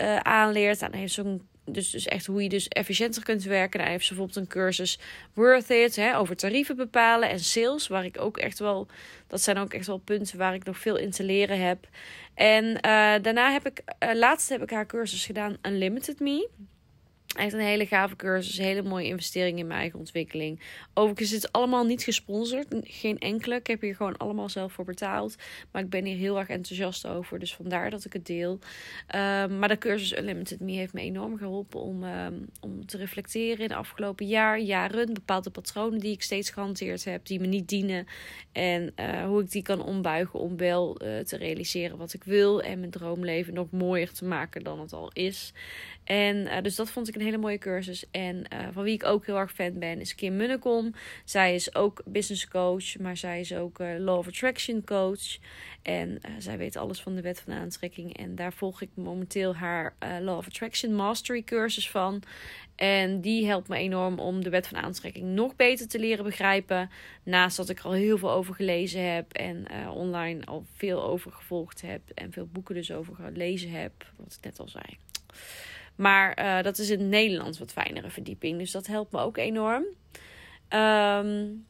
uh, 0.00 0.16
aanleert. 0.16 0.82
En 0.82 0.94
heeft 0.94 1.12
zo'n 1.12 1.48
dus, 1.72 1.90
dus 1.90 2.06
echt 2.06 2.26
hoe 2.26 2.42
je 2.42 2.48
dus 2.48 2.68
efficiënter 2.68 3.22
kunt 3.22 3.42
werken. 3.42 3.80
Daar 3.80 3.88
heeft 3.88 4.04
ze 4.06 4.14
bijvoorbeeld 4.14 4.38
een 4.38 4.52
cursus 4.52 4.98
Worth 5.34 5.70
It 5.70 5.96
hè, 5.96 6.18
over 6.18 6.36
tarieven 6.36 6.76
bepalen 6.76 7.28
en 7.28 7.40
sales. 7.40 7.88
Waar 7.88 8.04
ik 8.04 8.20
ook 8.20 8.36
echt 8.36 8.58
wel, 8.58 8.86
dat 9.26 9.40
zijn 9.40 9.58
ook 9.58 9.74
echt 9.74 9.86
wel 9.86 9.98
punten 9.98 10.38
waar 10.38 10.54
ik 10.54 10.64
nog 10.64 10.78
veel 10.78 10.96
in 10.96 11.10
te 11.10 11.24
leren 11.24 11.60
heb. 11.60 11.88
En 12.34 12.64
uh, 12.64 12.80
daarna 13.22 13.52
heb 13.52 13.66
ik, 13.66 13.82
uh, 14.04 14.14
laatst 14.14 14.48
heb 14.48 14.62
ik 14.62 14.70
haar 14.70 14.86
cursus 14.86 15.24
gedaan 15.24 15.56
Unlimited 15.62 16.20
Me. 16.20 16.48
Echt 17.36 17.52
een 17.52 17.60
hele 17.60 17.86
gave 17.86 18.16
cursus. 18.16 18.58
Hele 18.58 18.82
mooie 18.82 19.06
investering 19.06 19.58
in 19.58 19.66
mijn 19.66 19.80
eigen 19.80 19.98
ontwikkeling. 19.98 20.60
Overigens 20.94 21.32
is 21.32 21.42
het 21.42 21.52
allemaal 21.52 21.84
niet 21.84 22.02
gesponsord. 22.02 22.66
Geen 22.80 23.18
enkele. 23.18 23.54
Ik 23.54 23.66
heb 23.66 23.80
hier 23.80 23.94
gewoon 23.94 24.16
allemaal 24.16 24.48
zelf 24.48 24.72
voor 24.72 24.84
betaald. 24.84 25.36
Maar 25.70 25.82
ik 25.82 25.90
ben 25.90 26.04
hier 26.04 26.16
heel 26.16 26.38
erg 26.38 26.48
enthousiast 26.48 27.06
over. 27.06 27.38
Dus 27.38 27.54
vandaar 27.54 27.90
dat 27.90 28.04
ik 28.04 28.12
het 28.12 28.26
deel. 28.26 28.52
Um, 28.52 29.58
maar 29.58 29.68
de 29.68 29.78
cursus 29.78 30.18
Unlimited 30.18 30.60
Me 30.60 30.72
heeft 30.72 30.92
me 30.92 31.00
enorm 31.00 31.38
geholpen 31.38 31.80
om, 31.80 32.02
um, 32.02 32.48
om 32.60 32.86
te 32.86 32.96
reflecteren 32.96 33.62
in 33.62 33.68
de 33.68 33.74
afgelopen 33.74 34.26
jaar, 34.26 34.60
jaren. 34.60 35.14
Bepaalde 35.14 35.50
patronen 35.50 35.98
die 35.98 36.12
ik 36.12 36.22
steeds 36.22 36.50
gehanteerd 36.50 37.04
heb. 37.04 37.26
Die 37.26 37.40
me 37.40 37.46
niet 37.46 37.68
dienen. 37.68 38.06
En 38.52 38.92
uh, 38.96 39.24
hoe 39.24 39.42
ik 39.42 39.50
die 39.50 39.62
kan 39.62 39.82
ombuigen 39.82 40.40
om 40.40 40.56
wel 40.56 41.02
uh, 41.02 41.18
te 41.18 41.36
realiseren 41.36 41.96
wat 41.96 42.12
ik 42.12 42.24
wil. 42.24 42.62
En 42.62 42.78
mijn 42.78 42.90
droomleven 42.90 43.54
nog 43.54 43.70
mooier 43.70 44.12
te 44.12 44.24
maken 44.24 44.62
dan 44.62 44.80
het 44.80 44.92
al 44.92 45.10
is. 45.12 45.52
En 46.10 46.36
uh, 46.36 46.60
dus 46.62 46.74
dat 46.74 46.90
vond 46.90 47.08
ik 47.08 47.14
een 47.14 47.20
hele 47.20 47.38
mooie 47.38 47.58
cursus. 47.58 48.04
En 48.10 48.36
uh, 48.36 48.68
van 48.72 48.82
wie 48.82 48.94
ik 48.94 49.04
ook 49.04 49.26
heel 49.26 49.38
erg 49.38 49.52
fan 49.52 49.78
ben, 49.78 50.00
is 50.00 50.14
Kim 50.14 50.36
Munnekom. 50.36 50.94
Zij 51.24 51.54
is 51.54 51.74
ook 51.74 52.02
business 52.04 52.48
coach, 52.48 52.98
maar 52.98 53.16
zij 53.16 53.40
is 53.40 53.54
ook 53.54 53.80
uh, 53.80 53.98
Law 53.98 54.18
of 54.18 54.26
Attraction 54.26 54.84
coach. 54.84 55.38
En 55.82 56.20
zij 56.38 56.58
weet 56.58 56.76
alles 56.76 57.00
van 57.00 57.14
de 57.14 57.20
wet 57.20 57.40
van 57.40 57.52
aantrekking. 57.52 58.16
En 58.16 58.34
daar 58.34 58.52
volg 58.52 58.80
ik 58.80 58.88
momenteel 58.94 59.54
haar 59.54 59.94
Law 60.20 60.36
of 60.36 60.46
Attraction 60.46 60.94
Mastery 60.94 61.42
cursus 61.42 61.90
van. 61.90 62.22
En 62.76 63.20
die 63.20 63.46
helpt 63.46 63.68
me 63.68 63.76
enorm 63.76 64.18
om 64.18 64.42
de 64.42 64.50
wet 64.50 64.66
van 64.66 64.78
aantrekking 64.78 65.26
nog 65.26 65.56
beter 65.56 65.88
te 65.88 65.98
leren 65.98 66.24
begrijpen. 66.24 66.90
Naast 67.22 67.56
dat 67.56 67.68
ik 67.68 67.78
er 67.78 67.84
al 67.84 67.92
heel 67.92 68.18
veel 68.18 68.30
over 68.30 68.54
gelezen 68.54 69.12
heb 69.12 69.32
en 69.32 69.66
online 69.90 70.44
al 70.44 70.64
veel 70.76 71.02
over 71.02 71.32
gevolgd 71.32 71.80
heb. 71.80 72.00
En 72.14 72.32
veel 72.32 72.48
boeken 72.52 72.74
dus 72.74 72.92
over 72.92 73.14
gelezen 73.14 73.70
heb, 73.70 73.92
wat 74.16 74.38
ik 74.38 74.44
net 74.44 74.58
al 74.58 74.68
zei. 74.68 74.98
Maar 76.00 76.38
uh, 76.38 76.62
dat 76.62 76.78
is 76.78 76.90
in 76.90 76.98
het 76.98 77.08
Nederlands 77.08 77.58
wat 77.58 77.72
fijnere 77.72 78.10
verdieping. 78.10 78.58
Dus 78.58 78.70
dat 78.70 78.86
helpt 78.86 79.12
me 79.12 79.20
ook 79.20 79.36
enorm. 79.36 79.84
Um, 80.68 81.66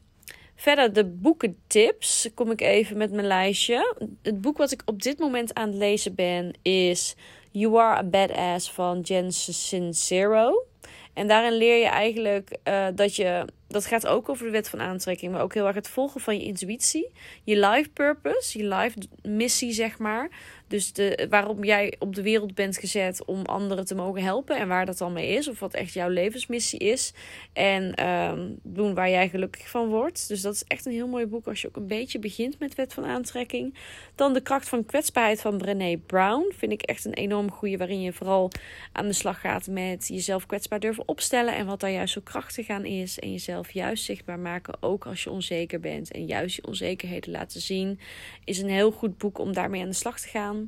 verder 0.55 0.93
de 0.93 1.05
boekentips. 1.05 2.29
Kom 2.33 2.51
ik 2.51 2.61
even 2.61 2.97
met 2.97 3.11
mijn 3.11 3.27
lijstje. 3.27 3.95
Het 4.21 4.41
boek 4.41 4.57
wat 4.57 4.71
ik 4.71 4.81
op 4.85 5.01
dit 5.01 5.19
moment 5.19 5.53
aan 5.53 5.67
het 5.67 5.77
lezen 5.77 6.15
ben 6.15 6.53
is 6.61 7.15
You 7.51 7.79
Are 7.79 7.97
a 7.97 8.03
Badass 8.03 8.71
van 8.71 8.99
Jen 8.99 9.31
Sincero. 9.31 10.65
En 11.13 11.27
daarin 11.27 11.53
leer 11.53 11.77
je 11.77 11.87
eigenlijk 11.87 12.57
uh, 12.63 12.87
dat 12.95 13.15
je. 13.15 13.45
Dat 13.67 13.85
gaat 13.85 14.07
ook 14.07 14.29
over 14.29 14.45
de 14.45 14.51
wet 14.51 14.69
van 14.69 14.81
aantrekking, 14.81 15.31
maar 15.31 15.41
ook 15.41 15.53
heel 15.53 15.65
erg 15.65 15.75
het 15.75 15.87
volgen 15.87 16.21
van 16.21 16.37
je 16.37 16.43
intuïtie. 16.43 17.11
Je 17.43 17.67
life 17.67 17.89
purpose, 17.89 18.57
je 18.57 18.75
life 18.75 18.97
missie, 19.21 19.71
zeg 19.71 19.97
maar. 19.97 20.29
Dus 20.71 20.93
de, 20.93 21.27
waarom 21.29 21.63
jij 21.63 21.95
op 21.99 22.15
de 22.15 22.21
wereld 22.21 22.55
bent 22.55 22.77
gezet 22.77 23.25
om 23.25 23.45
anderen 23.45 23.85
te 23.85 23.95
mogen 23.95 24.23
helpen 24.23 24.57
en 24.57 24.67
waar 24.67 24.85
dat 24.85 24.97
dan 24.97 25.13
mee 25.13 25.27
is, 25.27 25.47
of 25.47 25.59
wat 25.59 25.73
echt 25.73 25.93
jouw 25.93 26.09
levensmissie 26.09 26.79
is. 26.79 27.13
En 27.53 28.07
um, 28.07 28.59
doen 28.63 28.93
waar 28.93 29.09
jij 29.09 29.29
gelukkig 29.29 29.69
van 29.69 29.89
wordt. 29.89 30.27
Dus 30.27 30.41
dat 30.41 30.53
is 30.53 30.63
echt 30.63 30.85
een 30.85 30.91
heel 30.91 31.07
mooi 31.07 31.25
boek 31.25 31.47
als 31.47 31.61
je 31.61 31.67
ook 31.67 31.75
een 31.75 31.87
beetje 31.87 32.19
begint 32.19 32.59
met 32.59 32.75
Wet 32.75 32.93
van 32.93 33.05
Aantrekking. 33.05 33.75
Dan 34.15 34.33
De 34.33 34.41
Kracht 34.41 34.69
van 34.69 34.85
Kwetsbaarheid 34.85 35.41
van 35.41 35.57
Brené 35.57 35.97
Brown. 35.97 36.53
Vind 36.57 36.71
ik 36.71 36.81
echt 36.81 37.05
een 37.05 37.13
enorm 37.13 37.51
goede, 37.51 37.77
waarin 37.77 38.01
je 38.01 38.13
vooral 38.13 38.51
aan 38.91 39.07
de 39.07 39.13
slag 39.13 39.39
gaat 39.39 39.67
met 39.67 40.07
jezelf 40.07 40.45
kwetsbaar 40.45 40.79
durven 40.79 41.07
opstellen. 41.07 41.55
En 41.55 41.65
wat 41.65 41.79
daar 41.79 41.91
juist 41.91 42.13
zo 42.13 42.21
krachtig 42.23 42.69
aan 42.69 42.85
is. 42.85 43.19
En 43.19 43.31
jezelf 43.31 43.71
juist 43.71 44.03
zichtbaar 44.03 44.39
maken, 44.39 44.77
ook 44.79 45.05
als 45.05 45.23
je 45.23 45.31
onzeker 45.31 45.79
bent. 45.79 46.11
En 46.11 46.25
juist 46.25 46.55
je 46.55 46.67
onzekerheden 46.67 47.31
laten 47.31 47.61
zien. 47.61 47.99
Is 48.43 48.59
een 48.59 48.69
heel 48.69 48.91
goed 48.91 49.17
boek 49.17 49.39
om 49.39 49.53
daarmee 49.53 49.81
aan 49.81 49.89
de 49.89 49.95
slag 49.95 50.19
te 50.19 50.27
gaan. 50.27 50.60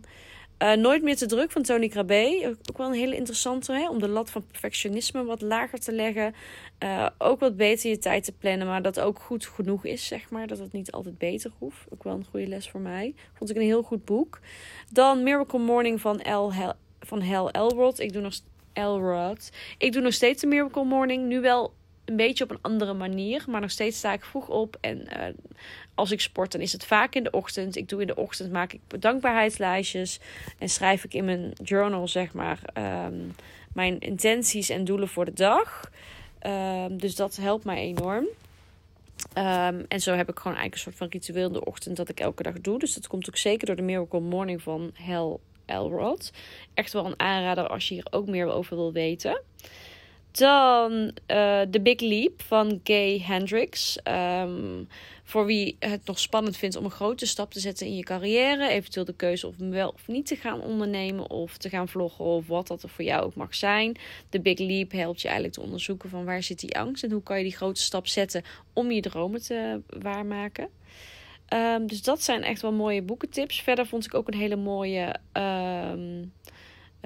Uh, 0.63 0.73
Nooit 0.73 1.03
meer 1.03 1.15
te 1.15 1.25
druk 1.25 1.51
van 1.51 1.61
Tony 1.61 1.87
Krabbe. 1.87 2.55
Ook 2.69 2.77
wel 2.77 2.87
een 2.87 2.93
hele 2.93 3.15
interessante 3.15 3.73
hè? 3.73 3.89
om 3.89 3.99
de 3.99 4.07
lat 4.07 4.29
van 4.29 4.47
perfectionisme 4.47 5.23
wat 5.23 5.41
lager 5.41 5.79
te 5.79 5.91
leggen. 5.91 6.33
Uh, 6.83 7.07
ook 7.17 7.39
wat 7.39 7.57
beter 7.57 7.89
je 7.89 7.97
tijd 7.97 8.23
te 8.23 8.31
plannen, 8.31 8.67
maar 8.67 8.81
dat 8.81 8.99
ook 8.99 9.19
goed 9.19 9.45
genoeg 9.45 9.85
is, 9.85 10.07
zeg 10.07 10.29
maar. 10.29 10.47
Dat 10.47 10.59
het 10.59 10.71
niet 10.71 10.91
altijd 10.91 11.17
beter 11.17 11.51
hoeft. 11.57 11.85
Ook 11.89 12.03
wel 12.03 12.13
een 12.13 12.25
goede 12.29 12.47
les 12.47 12.69
voor 12.69 12.79
mij. 12.79 13.15
Vond 13.33 13.49
ik 13.49 13.55
een 13.55 13.61
heel 13.61 13.83
goed 13.83 14.05
boek. 14.05 14.39
Dan 14.91 15.23
Miracle 15.23 15.59
Morning 15.59 16.01
van 16.01 16.19
El 16.19 16.53
Hel, 16.53 16.73
van 16.99 17.21
Hel 17.21 17.51
Elrod. 17.51 17.99
Ik 17.99 18.13
doe 18.13 18.21
nog 18.21 18.33
Elrod. 18.73 19.51
Ik 19.77 19.91
doe 19.91 20.01
nog 20.01 20.13
steeds 20.13 20.41
de 20.41 20.47
Miracle 20.47 20.83
Morning. 20.83 21.27
Nu 21.27 21.41
wel 21.41 21.73
een 22.05 22.15
beetje 22.15 22.43
op 22.43 22.51
een 22.51 22.61
andere 22.61 22.93
manier. 22.93 23.43
Maar 23.47 23.61
nog 23.61 23.71
steeds 23.71 23.97
sta 23.97 24.13
ik 24.13 24.23
vroeg 24.23 24.47
op. 24.47 24.77
En 24.81 25.07
uh, 25.17 25.25
als 25.95 26.11
ik 26.11 26.21
sport, 26.21 26.51
dan 26.51 26.61
is 26.61 26.71
het 26.71 26.85
vaak 26.85 27.15
in 27.15 27.23
de 27.23 27.31
ochtend. 27.31 27.75
Ik 27.75 27.89
doe 27.89 28.01
in 28.01 28.07
de 28.07 28.15
ochtend, 28.15 28.51
maak 28.51 28.73
ik 28.73 28.79
bedankbaarheidslijstjes. 28.87 30.19
En 30.57 30.69
schrijf 30.69 31.03
ik 31.03 31.13
in 31.13 31.25
mijn 31.25 31.51
journal, 31.63 32.07
zeg 32.07 32.33
maar, 32.33 32.59
um, 33.05 33.35
mijn 33.73 33.99
intenties 33.99 34.69
en 34.69 34.83
doelen 34.83 35.07
voor 35.07 35.25
de 35.25 35.33
dag. 35.33 35.91
Um, 36.47 36.97
dus 36.97 37.15
dat 37.15 37.35
helpt 37.35 37.65
mij 37.65 37.77
enorm. 37.77 38.27
Um, 39.37 39.85
en 39.87 39.99
zo 39.99 40.13
heb 40.13 40.29
ik 40.29 40.37
gewoon 40.37 40.57
eigenlijk 40.57 40.73
een 40.73 40.79
soort 40.79 40.95
van 40.95 41.07
ritueel 41.07 41.47
in 41.47 41.53
de 41.53 41.65
ochtend 41.65 41.97
dat 41.97 42.09
ik 42.09 42.19
elke 42.19 42.43
dag 42.43 42.61
doe. 42.61 42.79
Dus 42.79 42.93
dat 42.93 43.07
komt 43.07 43.27
ook 43.27 43.37
zeker 43.37 43.65
door 43.67 43.75
de 43.75 43.81
Miracle 43.81 44.19
Morning 44.19 44.61
van 44.61 44.91
Hel 44.93 45.39
Elrod. 45.65 46.31
Echt 46.73 46.93
wel 46.93 47.05
een 47.05 47.19
aanrader 47.19 47.67
als 47.67 47.87
je 47.87 47.93
hier 47.93 48.07
ook 48.09 48.27
meer 48.27 48.47
over 48.47 48.75
wil 48.75 48.91
weten. 48.91 49.41
Dan 50.37 50.91
uh, 51.27 51.61
The 51.61 51.79
Big 51.81 51.99
Leap 51.99 52.41
van 52.41 52.79
Gay 52.83 53.21
Hendricks. 53.25 53.97
Um, 54.07 54.87
voor 55.23 55.45
wie 55.45 55.75
het 55.79 56.05
nog 56.05 56.19
spannend 56.19 56.57
vindt 56.57 56.75
om 56.75 56.85
een 56.85 56.91
grote 56.91 57.25
stap 57.25 57.51
te 57.51 57.59
zetten 57.59 57.87
in 57.87 57.95
je 57.95 58.03
carrière. 58.03 58.69
Eventueel 58.69 59.05
de 59.05 59.15
keuze 59.15 59.47
om 59.47 59.69
wel 59.69 59.89
of 59.89 60.07
niet 60.07 60.25
te 60.25 60.35
gaan 60.35 60.61
ondernemen 60.61 61.29
of 61.29 61.57
te 61.57 61.69
gaan 61.69 61.87
vloggen 61.87 62.25
of 62.25 62.47
wat 62.47 62.67
dat 62.67 62.83
er 62.83 62.89
voor 62.89 63.05
jou 63.05 63.23
ook 63.23 63.35
mag 63.35 63.55
zijn. 63.55 63.97
The 64.29 64.39
Big 64.39 64.59
Leap 64.59 64.91
helpt 64.91 65.21
je 65.21 65.27
eigenlijk 65.27 65.57
te 65.57 65.63
onderzoeken 65.63 66.09
van 66.09 66.25
waar 66.25 66.43
zit 66.43 66.59
die 66.59 66.77
angst 66.77 67.03
en 67.03 67.11
hoe 67.11 67.23
kan 67.23 67.37
je 67.37 67.43
die 67.43 67.55
grote 67.55 67.81
stap 67.81 68.07
zetten 68.07 68.43
om 68.73 68.91
je 68.91 69.01
dromen 69.01 69.41
te 69.41 69.81
waarmaken. 69.87 70.69
Um, 71.53 71.87
dus 71.87 72.01
dat 72.01 72.23
zijn 72.23 72.43
echt 72.43 72.61
wel 72.61 72.73
mooie 72.73 73.01
boekentips. 73.01 73.61
Verder 73.61 73.85
vond 73.85 74.05
ik 74.05 74.13
ook 74.13 74.27
een 74.27 74.39
hele 74.39 74.55
mooie... 74.55 75.15
Um, 75.33 76.33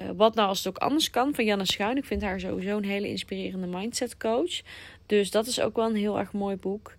uh, 0.00 0.06
wat 0.16 0.34
nou 0.34 0.48
als 0.48 0.58
het 0.58 0.68
ook 0.68 0.78
anders 0.78 1.10
kan 1.10 1.34
van 1.34 1.44
Janne 1.44 1.66
Schuin. 1.66 1.96
Ik 1.96 2.04
vind 2.04 2.22
haar 2.22 2.40
sowieso 2.40 2.76
een 2.76 2.84
hele 2.84 3.08
inspirerende 3.08 3.66
mindset 3.66 4.16
coach. 4.16 4.60
Dus 5.06 5.30
dat 5.30 5.46
is 5.46 5.60
ook 5.60 5.76
wel 5.76 5.86
een 5.86 5.96
heel 5.96 6.18
erg 6.18 6.32
mooi 6.32 6.56
boek. 6.56 6.94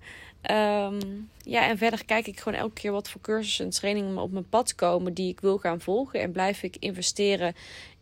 Um, 0.51 1.29
ja, 1.41 1.67
en 1.67 1.77
verder 1.77 2.05
kijk 2.05 2.27
ik 2.27 2.39
gewoon 2.39 2.59
elke 2.59 2.73
keer 2.73 2.91
wat 2.91 3.09
voor 3.09 3.21
cursussen 3.21 3.65
en 3.65 3.71
trainingen 3.71 4.17
op 4.17 4.31
mijn 4.31 4.49
pad 4.49 4.75
komen 4.75 5.13
die 5.13 5.29
ik 5.29 5.39
wil 5.39 5.57
gaan 5.57 5.81
volgen. 5.81 6.19
En 6.19 6.31
blijf 6.31 6.63
ik 6.63 6.75
investeren 6.79 7.55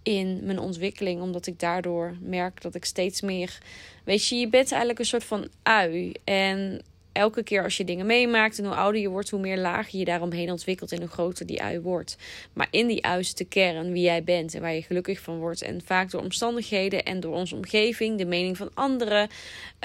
in 0.03 0.39
mijn 0.43 0.59
ontwikkeling. 0.59 1.21
Omdat 1.21 1.47
ik 1.47 1.59
daardoor 1.59 2.15
merk 2.21 2.61
dat 2.61 2.75
ik 2.75 2.85
steeds 2.85 3.21
meer. 3.21 3.57
Weet 4.03 4.27
je, 4.27 4.35
je 4.35 4.49
bent 4.49 4.69
eigenlijk 4.69 4.99
een 4.99 5.05
soort 5.05 5.23
van 5.23 5.47
ui. 5.63 6.11
En 6.23 6.81
elke 7.17 7.43
keer 7.43 7.63
als 7.63 7.77
je 7.77 7.83
dingen 7.83 8.05
meemaakt 8.05 8.59
en 8.59 8.65
hoe 8.65 8.75
ouder 8.75 9.01
je 9.01 9.09
wordt, 9.09 9.29
hoe 9.29 9.39
meer 9.39 9.57
lagen 9.57 9.99
je 9.99 10.05
daaromheen 10.05 10.51
ontwikkelt 10.51 10.91
en 10.91 10.99
hoe 10.99 11.07
groter 11.07 11.45
die 11.45 11.61
ui 11.61 11.79
wordt. 11.79 12.17
Maar 12.53 12.67
in 12.71 12.87
die 12.87 13.05
ui 13.05 13.25
kern, 13.49 13.91
wie 13.91 14.03
jij 14.03 14.23
bent 14.23 14.53
en 14.53 14.61
waar 14.61 14.73
je 14.73 14.81
gelukkig 14.81 15.19
van 15.19 15.37
wordt. 15.37 15.61
En 15.61 15.81
vaak 15.85 16.11
door 16.11 16.21
omstandigheden 16.21 17.03
en 17.03 17.19
door 17.19 17.33
onze 17.33 17.55
omgeving, 17.55 18.17
de 18.17 18.25
mening 18.25 18.57
van 18.57 18.69
anderen, 18.73 19.29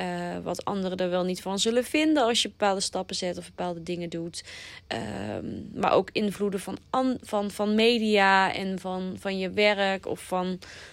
uh, 0.01 0.39
wat 0.43 0.65
anderen 0.65 0.99
er 0.99 1.11
wel 1.11 1.25
niet 1.25 1.43
van 1.43 1.59
zullen 1.59 1.85
vinden 1.85 2.23
als 2.23 2.43
je 2.43 2.49
bepaalde 2.49 2.81
stappen 2.81 3.17
zet 3.17 3.39
of 3.39 3.47
bepaalde 3.47 3.83
dingen 3.83 4.09
doet. 4.09 4.45
Um, 5.37 5.71
maar 5.75 5.93
ook 5.93 6.09
invloeden 6.13 6.61
van, 6.61 6.79
van, 7.23 7.51
van 7.51 7.75
media 7.75 8.55
en 8.55 8.79
van, 8.79 9.17
van 9.19 9.39
je 9.39 9.51
werk 9.51 10.07
of 10.07 10.21
van, 10.21 10.47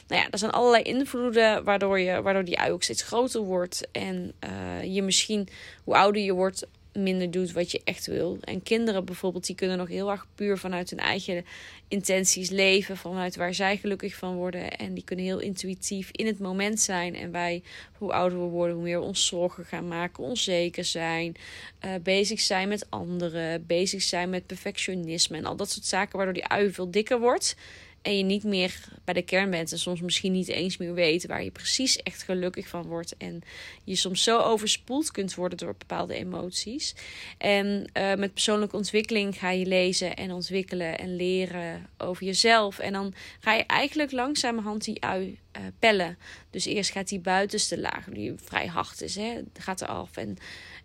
nou 0.08 0.22
ja, 0.22 0.27
er 0.31 0.38
zijn 0.38 0.51
allerlei 0.51 0.84
invloeden 0.84 1.63
waardoor, 1.63 2.00
je, 2.00 2.22
waardoor 2.22 2.46
die 2.46 2.60
ui 2.60 2.72
ook 2.72 2.84
steeds 2.84 3.03
groter 3.03 3.41
wordt. 3.41 3.88
En 3.91 4.34
uh, 4.43 4.96
je 4.96 5.01
misschien, 5.01 5.48
hoe 5.89 5.98
ouder 5.98 6.22
je 6.22 6.34
wordt 6.34 6.67
minder 6.93 7.31
doet 7.31 7.51
wat 7.51 7.72
je 7.72 7.81
echt 7.84 8.05
wil. 8.05 8.38
En 8.41 8.63
kinderen 8.63 9.05
bijvoorbeeld, 9.05 9.46
die 9.46 9.55
kunnen 9.55 9.77
nog 9.77 9.88
heel 9.88 10.12
erg 10.12 10.27
puur 10.36 10.58
vanuit 10.58 10.89
hun 10.89 11.00
eigen 11.00 11.46
intenties 11.88 12.50
leven, 12.50 12.98
vanuit 12.98 13.36
waar 13.36 13.53
zij 13.53 13.77
gelukkig 13.77 14.15
van 14.15 14.36
worden. 14.36 14.77
En 14.77 14.93
die 14.93 15.03
kunnen 15.03 15.25
heel 15.25 15.39
intuïtief 15.39 16.10
in 16.12 16.25
het 16.25 16.39
moment 16.39 16.79
zijn. 16.79 17.15
En 17.15 17.31
wij, 17.31 17.63
hoe 17.98 18.13
ouder 18.13 18.39
we 18.39 18.46
worden, 18.46 18.75
hoe 18.75 18.84
meer 18.84 19.00
we 19.00 19.05
ons 19.05 19.27
zorgen 19.27 19.65
gaan 19.65 19.88
maken, 19.88 20.24
onzeker 20.24 20.86
zijn, 20.86 21.36
uh, 21.86 21.91
bezig 22.03 22.39
zijn 22.39 22.67
met 22.67 22.86
anderen, 22.89 23.65
bezig 23.65 24.01
zijn 24.01 24.29
met 24.29 24.46
perfectionisme 24.46 25.38
en 25.38 25.46
al 25.46 25.55
dat 25.55 25.69
soort 25.69 25.86
zaken, 25.86 26.15
waardoor 26.15 26.34
die 26.34 26.48
ui 26.48 26.72
veel 26.72 26.91
dikker 26.91 27.19
wordt. 27.19 27.55
En 28.10 28.18
je 28.18 28.24
niet 28.24 28.44
meer 28.44 28.80
bij 29.04 29.13
de 29.13 29.22
kern 29.22 29.50
bent. 29.50 29.72
En 29.72 29.80
soms 29.80 30.01
misschien 30.01 30.32
niet 30.32 30.48
eens 30.48 30.78
meer 30.78 30.94
weet 30.94 31.25
waar 31.25 31.44
je 31.44 31.51
precies 31.51 31.98
echt 31.98 32.24
gelukkig 32.24 32.68
van 32.68 32.84
wordt. 32.84 33.18
En 33.18 33.42
je 33.84 33.96
soms 33.96 34.24
zo 34.24 34.39
overspoeld 34.39 35.12
kunt 35.12 35.36
worden 35.36 35.58
door 35.58 35.75
bepaalde 35.78 36.13
emoties. 36.13 36.96
En 37.38 37.89
uh, 37.94 38.16
met 38.16 38.34
persoonlijke 38.34 38.75
ontwikkeling 38.75 39.38
ga 39.38 39.50
je 39.50 39.66
lezen 39.66 40.16
en 40.16 40.32
ontwikkelen 40.32 40.98
en 40.98 41.16
leren 41.16 41.89
over 41.98 42.25
jezelf. 42.25 42.80
En 42.80 42.94
dan 42.94 43.13
ga 43.39 43.54
je 43.54 43.63
eigenlijk 43.63 44.12
langzamerhand 44.12 44.84
die 44.84 45.04
ui 45.04 45.39
uh, 45.58 45.62
pellen. 45.80 46.18
Dus 46.50 46.66
eerst 46.66 46.92
gaat 46.92 47.10
die 47.10 47.20
buitenste 47.20 47.80
laag, 47.80 48.06
die 48.06 48.34
vrij 48.36 48.68
hard 48.68 49.01
is, 49.01 49.16
hè, 49.16 49.42
gaat 49.54 49.82
eraf. 49.82 50.18
En 50.18 50.38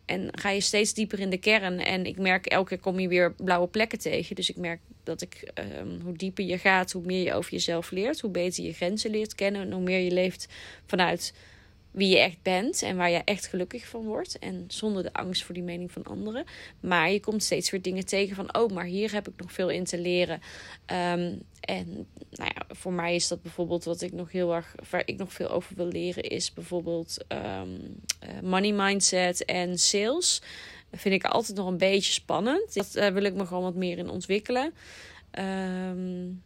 en 0.04 0.28
ga 0.38 0.50
je 0.50 0.61
steeds 0.61 0.95
dieper 0.95 1.21
in 1.21 1.31
de 1.31 1.38
kern. 1.38 1.78
En 1.78 2.07
ik 2.07 2.19
merk 2.19 2.47
elke 2.47 2.69
keer 2.69 2.78
kom 2.78 3.00
je 3.00 3.09
weer 3.09 3.33
blauwe 3.33 3.69
plekken 3.69 3.99
tegen. 3.99 4.37
Dus 4.37 4.50
ik 4.50 4.57
merk 4.57 4.81
dat 5.04 5.20
ik, 5.20 5.50
um, 5.78 6.00
hoe 6.00 6.16
dieper 6.16 6.44
je 6.44 6.58
gaat, 6.58 6.92
hoe 6.92 7.04
meer 7.04 7.25
je 7.25 7.34
over 7.34 7.52
jezelf 7.52 7.90
leert. 7.90 8.20
Hoe 8.20 8.30
beter 8.30 8.64
je 8.64 8.73
grenzen 8.73 9.11
leert 9.11 9.34
kennen. 9.34 9.62
En 9.62 9.73
hoe 9.73 9.82
meer 9.82 10.00
je 10.00 10.11
leeft 10.11 10.49
vanuit 10.87 11.34
wie 11.94 12.08
je 12.08 12.18
echt 12.18 12.42
bent 12.42 12.82
en 12.82 12.96
waar 12.96 13.11
je 13.11 13.23
echt 13.25 13.46
gelukkig 13.46 13.87
van 13.87 14.04
wordt. 14.04 14.38
En 14.38 14.64
zonder 14.68 15.02
de 15.02 15.12
angst 15.12 15.42
voor 15.44 15.54
die 15.54 15.62
mening 15.62 15.92
van 15.92 16.02
anderen. 16.02 16.44
Maar 16.80 17.11
je 17.11 17.20
komt 17.20 17.42
steeds 17.42 17.70
weer 17.70 17.82
dingen 17.82 18.06
tegen 18.06 18.37
van, 18.37 18.56
oh, 18.56 18.70
maar 18.70 18.84
hier 18.84 19.12
heb 19.12 19.28
ik 19.28 19.34
nog 19.37 19.52
veel 19.52 19.68
in 19.68 19.84
te 19.84 19.99
leren. 19.99 20.40
Um, 20.87 21.42
en 21.61 22.06
nou 22.30 22.50
ja, 22.54 22.62
voor 22.68 22.92
mij 22.92 23.14
is 23.14 23.28
dat 23.28 23.42
bijvoorbeeld 23.42 23.84
wat 23.84 24.00
ik 24.00 24.12
nog 24.12 24.32
heel 24.32 24.54
erg, 24.54 24.75
waar 24.90 25.02
ik 25.04 25.16
nog 25.16 25.32
veel 25.32 25.49
over 25.49 25.76
wil 25.76 25.88
leren, 25.88 26.23
is 26.23 26.52
bijvoorbeeld 26.52 27.25
um, 27.28 28.00
money 28.42 28.73
mindset 28.73 29.44
en 29.44 29.78
sales. 29.78 30.42
Vind 30.97 31.15
ik 31.15 31.25
altijd 31.25 31.57
nog 31.57 31.67
een 31.67 31.79
beetje 31.79 32.13
spannend. 32.13 32.75
Dat, 32.75 32.93
daar 32.93 33.13
wil 33.13 33.25
ik 33.25 33.35
me 33.35 33.47
gewoon 33.47 33.63
wat 33.63 33.75
meer 33.75 33.99
in 33.99 34.11
ontwikkelen. 34.11 34.75
Um, 35.39 36.43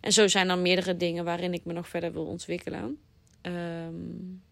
en 0.00 0.12
zo 0.12 0.28
zijn 0.28 0.48
er 0.48 0.58
meerdere 0.58 0.96
dingen 0.96 1.24
waarin 1.24 1.52
ik 1.52 1.64
me 1.64 1.72
nog 1.72 1.88
verder 1.88 2.12
wil 2.12 2.24
ontwikkelen. 2.26 2.98
Um, 3.42 4.42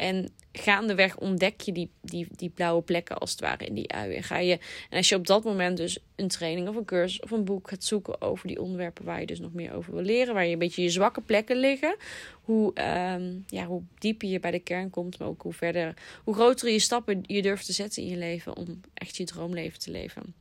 en 0.00 0.30
gaandeweg 0.52 1.16
ontdek 1.16 1.60
je 1.60 1.72
die, 1.72 1.90
die, 2.02 2.26
die 2.30 2.48
blauwe 2.48 2.82
plekken 2.82 3.18
als 3.18 3.30
het 3.30 3.40
ware 3.40 3.64
in 3.64 3.74
die 3.74 3.92
ui. 3.92 4.14
En, 4.14 4.22
ga 4.22 4.38
je, 4.38 4.58
en 4.90 4.96
als 4.96 5.08
je 5.08 5.14
op 5.14 5.26
dat 5.26 5.44
moment 5.44 5.76
dus 5.76 5.98
een 6.16 6.28
training 6.28 6.68
of 6.68 6.76
een 6.76 6.84
cursus 6.84 7.20
of 7.20 7.30
een 7.30 7.44
boek 7.44 7.68
gaat 7.68 7.84
zoeken 7.84 8.20
over 8.20 8.48
die 8.48 8.60
onderwerpen 8.60 9.04
waar 9.04 9.20
je 9.20 9.26
dus 9.26 9.40
nog 9.40 9.52
meer 9.52 9.74
over 9.74 9.92
wil 9.94 10.02
leren, 10.02 10.34
waar 10.34 10.46
je 10.46 10.52
een 10.52 10.58
beetje 10.58 10.82
je 10.82 10.90
zwakke 10.90 11.20
plekken 11.20 11.56
liggen, 11.56 11.96
hoe, 12.42 12.66
um, 13.14 13.44
ja, 13.46 13.66
hoe 13.66 13.82
dieper 13.98 14.28
je 14.28 14.40
bij 14.40 14.50
de 14.50 14.58
kern 14.58 14.90
komt, 14.90 15.18
maar 15.18 15.28
ook 15.28 15.42
hoe 15.42 15.52
verder, 15.52 15.94
hoe 16.24 16.34
groter 16.34 16.70
je 16.70 16.78
stappen 16.78 17.20
je 17.26 17.42
durft 17.42 17.66
te 17.66 17.72
zetten 17.72 18.02
in 18.02 18.08
je 18.08 18.16
leven 18.16 18.56
om 18.56 18.80
echt 18.94 19.16
je 19.16 19.24
droomleven 19.24 19.78
te 19.78 19.90
leven. 19.90 20.34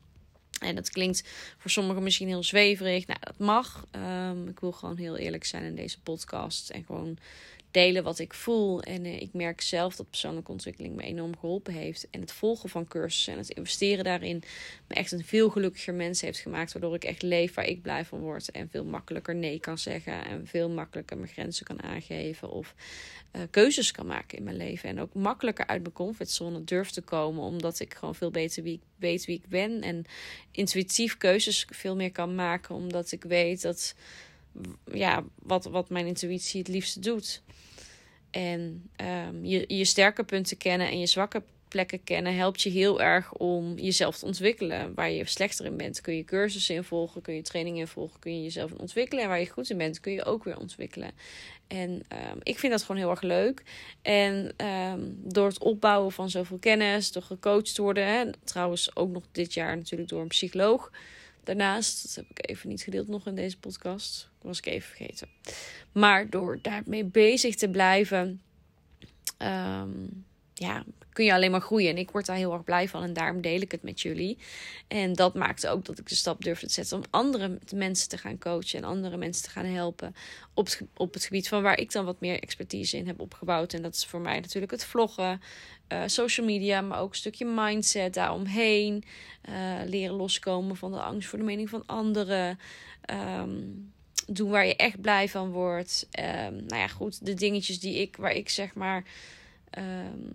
En 0.59 0.75
dat 0.75 0.89
klinkt 0.89 1.23
voor 1.57 1.71
sommigen 1.71 2.03
misschien 2.03 2.27
heel 2.27 2.43
zweverig. 2.43 3.07
Nou, 3.07 3.19
dat 3.21 3.37
mag. 3.37 3.85
Um, 3.95 4.47
ik 4.47 4.59
wil 4.59 4.71
gewoon 4.71 4.97
heel 4.97 5.17
eerlijk 5.17 5.45
zijn 5.45 5.63
in 5.63 5.75
deze 5.75 6.01
podcast. 6.01 6.69
En 6.69 6.83
gewoon 6.85 7.17
delen 7.71 8.03
wat 8.03 8.19
ik 8.19 8.33
voel. 8.33 8.81
En 8.81 9.05
uh, 9.05 9.21
ik 9.21 9.33
merk 9.33 9.61
zelf 9.61 9.95
dat 9.95 10.09
persoonlijke 10.09 10.51
ontwikkeling 10.51 10.95
me 10.95 11.03
enorm 11.03 11.38
geholpen 11.38 11.73
heeft. 11.73 12.07
En 12.11 12.21
het 12.21 12.31
volgen 12.31 12.69
van 12.69 12.88
cursussen 12.88 13.33
en 13.33 13.39
het 13.39 13.49
investeren 13.49 14.03
daarin 14.03 14.43
me 14.88 14.95
echt 14.95 15.11
een 15.11 15.23
veel 15.23 15.49
gelukkiger 15.49 15.93
mens 15.93 16.21
heeft 16.21 16.39
gemaakt. 16.39 16.73
Waardoor 16.73 16.95
ik 16.95 17.03
echt 17.03 17.21
leef 17.21 17.53
waar 17.53 17.65
ik 17.65 17.81
blij 17.81 18.05
van 18.05 18.19
word. 18.19 18.51
En 18.51 18.69
veel 18.69 18.85
makkelijker 18.85 19.35
nee 19.35 19.59
kan 19.59 19.77
zeggen. 19.77 20.25
En 20.25 20.47
veel 20.47 20.69
makkelijker 20.69 21.17
mijn 21.17 21.31
grenzen 21.31 21.65
kan 21.65 21.83
aangeven. 21.83 22.49
Of 22.49 22.75
uh, 23.35 23.41
keuzes 23.49 23.91
kan 23.91 24.05
maken 24.05 24.38
in 24.38 24.43
mijn 24.43 24.57
leven. 24.57 24.89
En 24.89 24.99
ook 24.99 25.13
makkelijker 25.13 25.67
uit 25.67 25.81
mijn 25.81 25.93
comfortzone 25.93 26.63
durf 26.63 26.89
te 26.89 27.01
komen. 27.01 27.43
Omdat 27.43 27.79
ik 27.79 27.93
gewoon 27.93 28.15
veel 28.15 28.31
beter 28.31 28.63
wie 28.63 28.73
ik, 28.73 28.81
weet 28.95 29.25
wie 29.25 29.35
ik 29.35 29.49
ben. 29.49 29.81
En 29.81 30.05
intuïtief 30.51 31.17
keuzes 31.17 31.67
veel 31.69 31.95
meer 31.95 32.11
kan 32.11 32.35
maken. 32.35 32.75
Omdat 32.75 33.11
ik 33.11 33.23
weet 33.23 33.61
dat 33.61 33.95
ja, 34.93 35.23
wat, 35.43 35.65
wat 35.65 35.89
mijn 35.89 36.05
intuïtie 36.05 36.59
het 36.59 36.67
liefste 36.67 36.99
doet. 36.99 37.41
En 38.31 38.89
um, 39.27 39.45
je, 39.45 39.63
je 39.67 39.85
sterke 39.85 40.23
punten 40.23 40.57
kennen 40.57 40.87
en 40.87 40.99
je 40.99 41.05
zwakke 41.05 41.43
plekken 41.67 42.03
kennen 42.03 42.35
helpt 42.35 42.61
je 42.61 42.69
heel 42.69 43.01
erg 43.01 43.33
om 43.33 43.77
jezelf 43.77 44.17
te 44.17 44.25
ontwikkelen. 44.25 44.93
Waar 44.93 45.11
je 45.11 45.25
slechter 45.25 45.65
in 45.65 45.77
bent, 45.77 46.01
kun 46.01 46.15
je 46.15 46.23
cursussen 46.23 46.75
in 46.75 46.83
volgen, 46.83 47.21
kun 47.21 47.33
je 47.33 47.41
trainingen 47.41 47.79
in 47.79 47.87
volgen, 47.87 48.19
kun 48.19 48.35
je 48.35 48.43
jezelf 48.43 48.71
ontwikkelen. 48.71 49.23
En 49.23 49.29
waar 49.29 49.39
je 49.39 49.49
goed 49.49 49.69
in 49.69 49.77
bent, 49.77 49.99
kun 49.99 50.11
je 50.11 50.25
ook 50.25 50.43
weer 50.43 50.59
ontwikkelen. 50.59 51.11
En 51.67 51.89
um, 51.89 52.39
ik 52.43 52.59
vind 52.59 52.71
dat 52.71 52.81
gewoon 52.81 53.01
heel 53.01 53.09
erg 53.09 53.21
leuk. 53.21 53.63
En 54.01 54.53
um, 54.65 55.17
door 55.23 55.47
het 55.47 55.59
opbouwen 55.59 56.11
van 56.11 56.29
zoveel 56.29 56.57
kennis, 56.57 57.11
door 57.11 57.23
gecoacht 57.23 57.75
te 57.75 57.81
worden, 57.81 58.07
hè, 58.07 58.31
trouwens 58.43 58.95
ook 58.95 59.09
nog 59.09 59.23
dit 59.31 59.53
jaar 59.53 59.77
natuurlijk 59.77 60.09
door 60.09 60.21
een 60.21 60.27
psycholoog. 60.27 60.91
Daarnaast, 61.49 62.01
dat 62.01 62.15
heb 62.15 62.25
ik 62.29 62.49
even 62.49 62.69
niet 62.69 62.81
gedeeld 62.81 63.07
nog 63.07 63.27
in 63.27 63.35
deze 63.35 63.59
podcast, 63.59 64.29
was 64.41 64.57
ik 64.57 64.65
even 64.65 64.87
vergeten. 64.87 65.27
Maar 65.91 66.29
door 66.29 66.59
daarmee 66.61 67.03
bezig 67.03 67.55
te 67.55 67.69
blijven, 67.69 68.41
um, 69.37 70.18
ja, 70.59 70.83
kun 71.13 71.25
je 71.25 71.33
alleen 71.33 71.51
maar 71.51 71.61
groeien. 71.61 71.89
En 71.89 71.97
ik 71.97 72.11
word 72.11 72.25
daar 72.25 72.35
heel 72.35 72.53
erg 72.53 72.63
blij 72.63 72.87
van 72.87 73.03
en 73.03 73.13
daarom 73.13 73.41
deel 73.41 73.61
ik 73.61 73.71
het 73.71 73.83
met 73.83 74.01
jullie. 74.01 74.37
En 74.87 75.13
dat 75.13 75.33
maakte 75.33 75.69
ook 75.69 75.85
dat 75.85 75.99
ik 75.99 76.09
de 76.09 76.15
stap 76.15 76.43
durfde 76.43 76.67
te 76.67 76.73
zetten 76.73 76.97
om 76.97 77.03
andere 77.09 77.59
mensen 77.73 78.09
te 78.09 78.17
gaan 78.17 78.37
coachen 78.37 78.79
en 78.79 78.85
andere 78.85 79.17
mensen 79.17 79.43
te 79.43 79.49
gaan 79.49 79.65
helpen 79.65 80.15
op 80.53 80.65
het, 80.65 80.81
op 80.95 81.13
het 81.13 81.23
gebied 81.23 81.47
van 81.47 81.61
waar 81.61 81.77
ik 81.77 81.91
dan 81.91 82.05
wat 82.05 82.19
meer 82.19 82.39
expertise 82.41 82.97
in 82.97 83.07
heb 83.07 83.19
opgebouwd. 83.19 83.73
En 83.73 83.81
dat 83.81 83.95
is 83.95 84.05
voor 84.05 84.21
mij 84.21 84.39
natuurlijk 84.39 84.71
het 84.71 84.85
vloggen, 84.85 85.41
uh, 85.93 86.03
social 86.05 86.45
media, 86.45 86.81
maar 86.81 86.99
ook 86.99 87.09
een 87.09 87.15
stukje 87.15 87.45
mindset 87.45 88.13
daaromheen. 88.13 89.03
Uh, 89.49 89.55
leren 89.85 90.15
loskomen 90.15 90.75
van 90.75 90.91
de 90.91 91.01
angst 91.01 91.29
voor 91.29 91.39
de 91.39 91.45
mening 91.45 91.69
van 91.69 91.85
anderen. 91.85 92.59
Um, 93.39 93.91
doen 94.27 94.49
waar 94.49 94.65
je 94.65 94.75
echt 94.75 95.01
blij 95.01 95.29
van 95.29 95.51
wordt. 95.51 96.07
Um, 96.19 96.55
nou 96.55 96.81
ja, 96.81 96.87
goed, 96.87 97.25
de 97.25 97.33
dingetjes 97.33 97.79
die 97.79 97.95
ik, 98.01 98.15
waar 98.15 98.33
ik 98.33 98.49
zeg 98.49 98.73
maar 98.73 99.03
um, 99.77 100.33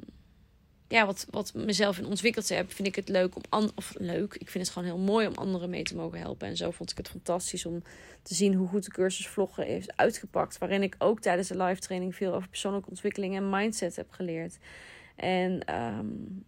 ja, 0.89 1.07
wat, 1.07 1.27
wat 1.31 1.55
mezelf 1.55 1.99
in 1.99 2.07
ontwikkeld 2.07 2.49
heb, 2.49 2.73
vind 2.73 2.89
ik 2.89 2.95
het 2.95 3.09
leuk 3.09 3.37
om 3.37 3.43
an 3.49 3.71
of 3.75 3.95
leuk. 3.99 4.35
Ik 4.35 4.51
vind 4.51 4.65
het 4.65 4.73
gewoon 4.73 4.89
heel 4.89 4.99
mooi 4.99 5.27
om 5.27 5.35
anderen 5.35 5.71
mee 5.71 5.83
te 5.83 5.97
mogen 5.97 6.19
helpen. 6.19 6.49
En 6.49 6.57
zo 6.57 6.71
vond 6.71 6.91
ik 6.91 6.97
het 6.97 7.09
fantastisch 7.09 7.67
om 7.67 7.83
te 8.23 8.35
zien 8.35 8.55
hoe 8.55 8.69
goed 8.69 8.85
de 8.85 8.91
cursus 8.91 9.29
vloggen 9.29 9.67
is 9.67 9.97
uitgepakt. 9.97 10.59
Waarin 10.59 10.83
ik 10.83 10.95
ook 10.99 11.21
tijdens 11.21 11.49
de 11.49 11.63
live 11.63 11.81
training 11.81 12.15
veel 12.15 12.35
over 12.35 12.49
persoonlijke 12.49 12.89
ontwikkeling 12.89 13.37
en 13.37 13.51
mindset 13.51 13.97
heb 13.97 14.11
geleerd. 14.11 14.59
En 15.17 15.75
um, 15.75 16.45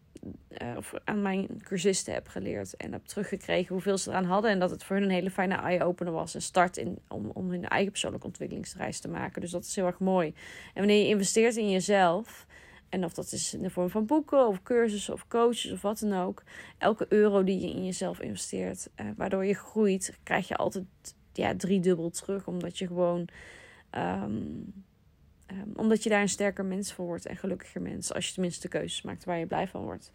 uh, 0.63 0.77
of 0.77 0.95
aan 1.05 1.23
mijn 1.23 1.63
cursisten 1.63 2.15
heb 2.15 2.29
geleerd. 2.29 2.77
En 2.77 2.93
heb 2.93 3.05
teruggekregen 3.05 3.73
hoeveel 3.73 3.99
ze 3.99 4.11
eraan 4.11 4.25
hadden. 4.25 4.51
En 4.51 4.59
dat 4.59 4.71
het 4.71 4.85
voor 4.85 4.97
hun 4.97 5.05
een 5.05 5.11
hele 5.11 5.31
fijne 5.31 5.55
eye-opener 5.55 6.13
was. 6.13 6.35
Een 6.35 6.43
start 6.43 6.77
in, 6.77 6.99
om, 7.09 7.31
om 7.35 7.51
hun 7.51 7.69
eigen 7.69 7.91
persoonlijke 7.91 8.27
ontwikkelingsreis 8.27 9.01
te 9.01 9.09
maken. 9.09 9.41
Dus 9.41 9.51
dat 9.51 9.65
is 9.65 9.77
heel 9.77 9.87
erg 9.87 9.99
mooi. 9.99 10.35
En 10.75 10.79
wanneer 10.79 11.03
je 11.03 11.09
investeert 11.09 11.57
in 11.57 11.71
jezelf 11.71 12.46
en 12.97 13.05
of 13.05 13.15
dat 13.15 13.33
is 13.33 13.55
in 13.55 13.63
de 13.63 13.71
vorm 13.71 13.91
van 13.91 14.07
boeken 14.07 14.47
of 14.47 14.63
cursussen 14.63 15.15
of 15.15 15.29
coaches 15.29 15.73
of 15.73 15.83
wat 15.83 15.99
dan 15.99 16.13
ook. 16.13 16.43
Elke 16.79 17.07
euro 17.09 17.45
die 17.45 17.61
je 17.61 17.71
in 17.71 17.85
jezelf 17.85 18.21
investeert, 18.21 18.89
uh, 18.97 19.07
waardoor 19.17 19.45
je 19.45 19.55
groeit, 19.55 20.19
krijg 20.23 20.49
je 20.49 20.57
altijd 20.57 20.85
ja, 21.33 21.57
driedubbel 21.57 22.11
terug. 22.11 22.47
Omdat 22.47 22.79
je 22.79 22.87
gewoon. 22.87 23.29
Um, 23.91 24.85
um, 25.51 25.73
omdat 25.75 26.03
je 26.03 26.09
daar 26.09 26.21
een 26.21 26.29
sterker 26.29 26.65
mens 26.65 26.93
voor 26.93 27.07
wordt 27.07 27.27
en 27.27 27.37
gelukkiger 27.37 27.83
mens. 27.83 28.13
Als 28.13 28.27
je 28.27 28.33
tenminste 28.33 28.69
keuzes 28.69 29.03
maakt 29.03 29.25
waar 29.25 29.39
je 29.39 29.47
blij 29.47 29.69
van 29.69 29.83
wordt. 29.83 30.11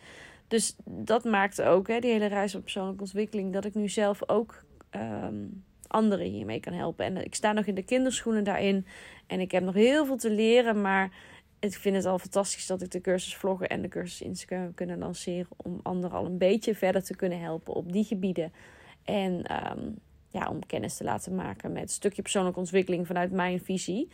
Dus 0.48 0.76
dat 0.86 1.24
maakt 1.24 1.62
ook, 1.62 1.88
hè, 1.88 2.00
die 2.00 2.12
hele 2.12 2.26
reis 2.26 2.56
op 2.56 2.62
persoonlijke 2.62 3.02
ontwikkeling, 3.02 3.54
dat 3.54 3.66
ik 3.66 3.76
nu 3.76 3.90
zelf 3.90 4.30
ook 4.30 4.64
um, 4.92 5.64
anderen 5.88 6.26
hiermee 6.26 6.60
kan 6.60 6.74
helpen. 6.74 7.06
En 7.06 7.26
ik 7.26 7.36
sta 7.36 7.52
nog 7.52 7.66
in 7.66 7.76
de 7.76 7.84
kinderschoenen 7.84 8.44
daarin. 8.44 8.86
En 9.28 9.40
ik 9.40 9.52
heb 9.52 9.64
nog 9.64 9.74
heel 9.74 10.06
veel 10.06 10.18
te 10.18 10.32
leren. 10.32 10.82
Maar 10.82 11.12
ik 11.62 11.74
vind 11.74 11.96
het 11.96 12.06
al 12.06 12.20
fantastisch 12.20 12.68
dat 12.68 12.82
ik 12.82 12.91
de 12.91 13.01
cursus 13.01 13.36
vloggen 13.36 13.70
en 13.70 13.82
de 13.82 13.88
cursus 13.88 14.22
Instagram 14.22 14.74
kunnen 14.74 14.98
lanceren. 14.98 15.48
Om 15.58 15.80
anderen 15.84 16.18
al 16.18 16.25
een 16.25 16.38
beetje 16.38 16.75
verder 16.75 17.03
te 17.03 17.15
kunnen 17.15 17.39
helpen 17.39 17.74
op 17.74 17.91
die 17.91 18.03
gebieden. 18.03 18.53
En 19.03 19.44
ehm, 19.44 19.89
ja, 20.32 20.50
om 20.50 20.65
kennis 20.65 20.98
te 20.98 21.03
laten 21.03 21.36
maken 21.36 21.72
met 21.72 21.82
een 21.82 21.89
stukje 21.89 22.22
persoonlijke 22.22 22.60
ontwikkeling 22.60 23.08
vanuit 23.08 23.32
mijn 23.32 23.60
visie. 23.60 24.10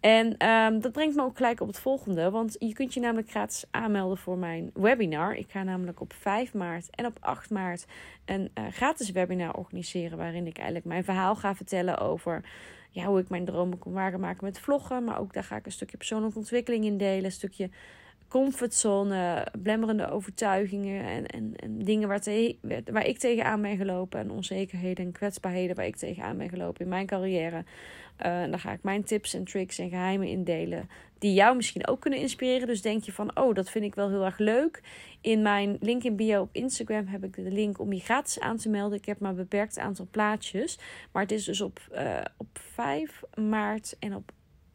En 0.00 0.36
ehm, 0.36 0.80
dat 0.80 0.92
brengt 0.92 1.16
me 1.16 1.22
ook 1.22 1.36
gelijk 1.36 1.60
op 1.60 1.66
het 1.66 1.78
volgende. 1.78 2.30
Want 2.30 2.56
je 2.58 2.72
kunt 2.72 2.94
je 2.94 3.00
namelijk 3.00 3.30
gratis 3.30 3.64
aanmelden 3.70 4.18
voor 4.18 4.38
mijn 4.38 4.70
webinar. 4.74 5.34
Ik 5.34 5.50
ga 5.50 5.62
namelijk 5.62 6.00
op 6.00 6.12
5 6.12 6.54
maart 6.54 6.90
en 6.90 7.06
op 7.06 7.16
8 7.20 7.50
maart 7.50 7.86
een 8.24 8.50
uh, 8.54 8.64
gratis 8.70 9.10
webinar 9.10 9.54
organiseren. 9.54 10.18
Waarin 10.18 10.46
ik 10.46 10.56
eigenlijk 10.56 10.86
mijn 10.86 11.04
verhaal 11.04 11.36
ga 11.36 11.54
vertellen 11.54 11.98
over 11.98 12.44
ja, 12.90 13.04
hoe 13.04 13.20
ik 13.20 13.28
mijn 13.28 13.44
dromen 13.44 13.78
kon 13.78 13.92
waarmaken 13.92 14.44
met 14.44 14.60
vloggen. 14.60 15.04
Maar 15.04 15.18
ook 15.18 15.32
daar 15.32 15.44
ga 15.44 15.56
ik 15.56 15.66
een 15.66 15.72
stukje 15.72 15.96
persoonlijke 15.96 16.38
ontwikkeling 16.38 16.84
in 16.84 16.98
delen. 16.98 17.24
Een 17.24 17.32
stukje 17.32 17.70
comfortzone, 18.30 19.46
blemmerende 19.62 20.10
overtuigingen 20.10 21.04
en, 21.04 21.26
en, 21.26 21.52
en 21.56 21.78
dingen 21.78 22.08
waar, 22.08 22.20
te, 22.20 22.56
waar 22.90 23.06
ik 23.06 23.18
tegenaan 23.18 23.62
ben 23.62 23.76
gelopen. 23.76 24.20
En 24.20 24.30
onzekerheden 24.30 25.04
en 25.04 25.12
kwetsbaarheden 25.12 25.76
waar 25.76 25.86
ik 25.86 25.96
tegenaan 25.96 26.36
ben 26.36 26.48
gelopen 26.48 26.84
in 26.84 26.88
mijn 26.88 27.06
carrière. 27.06 27.64
Uh, 28.26 28.42
en 28.42 28.50
dan 28.50 28.60
ga 28.60 28.72
ik 28.72 28.82
mijn 28.82 29.04
tips 29.04 29.34
en 29.34 29.44
tricks 29.44 29.78
en 29.78 29.88
geheimen 29.88 30.28
indelen. 30.28 30.88
Die 31.18 31.34
jou 31.34 31.56
misschien 31.56 31.86
ook 31.86 32.00
kunnen 32.00 32.18
inspireren. 32.18 32.66
Dus 32.66 32.82
denk 32.82 33.04
je 33.04 33.12
van, 33.12 33.36
oh, 33.36 33.54
dat 33.54 33.70
vind 33.70 33.84
ik 33.84 33.94
wel 33.94 34.08
heel 34.08 34.24
erg 34.24 34.38
leuk. 34.38 34.82
In 35.20 35.42
mijn 35.42 35.76
link 35.80 36.02
in 36.02 36.16
bio 36.16 36.40
op 36.40 36.48
Instagram 36.52 37.06
heb 37.06 37.24
ik 37.24 37.34
de 37.34 37.50
link 37.50 37.78
om 37.78 37.92
je 37.92 38.00
gratis 38.00 38.40
aan 38.40 38.56
te 38.56 38.68
melden. 38.68 38.98
Ik 38.98 39.04
heb 39.04 39.18
maar 39.18 39.30
een 39.30 39.36
beperkt 39.36 39.78
aantal 39.78 40.08
plaatjes. 40.10 40.78
Maar 41.12 41.22
het 41.22 41.32
is 41.32 41.44
dus 41.44 41.60
op, 41.60 41.80
uh, 41.92 42.20
op 42.36 42.58
5 42.74 43.22
maart 43.34 43.96
en 43.98 44.14
op 44.14 44.32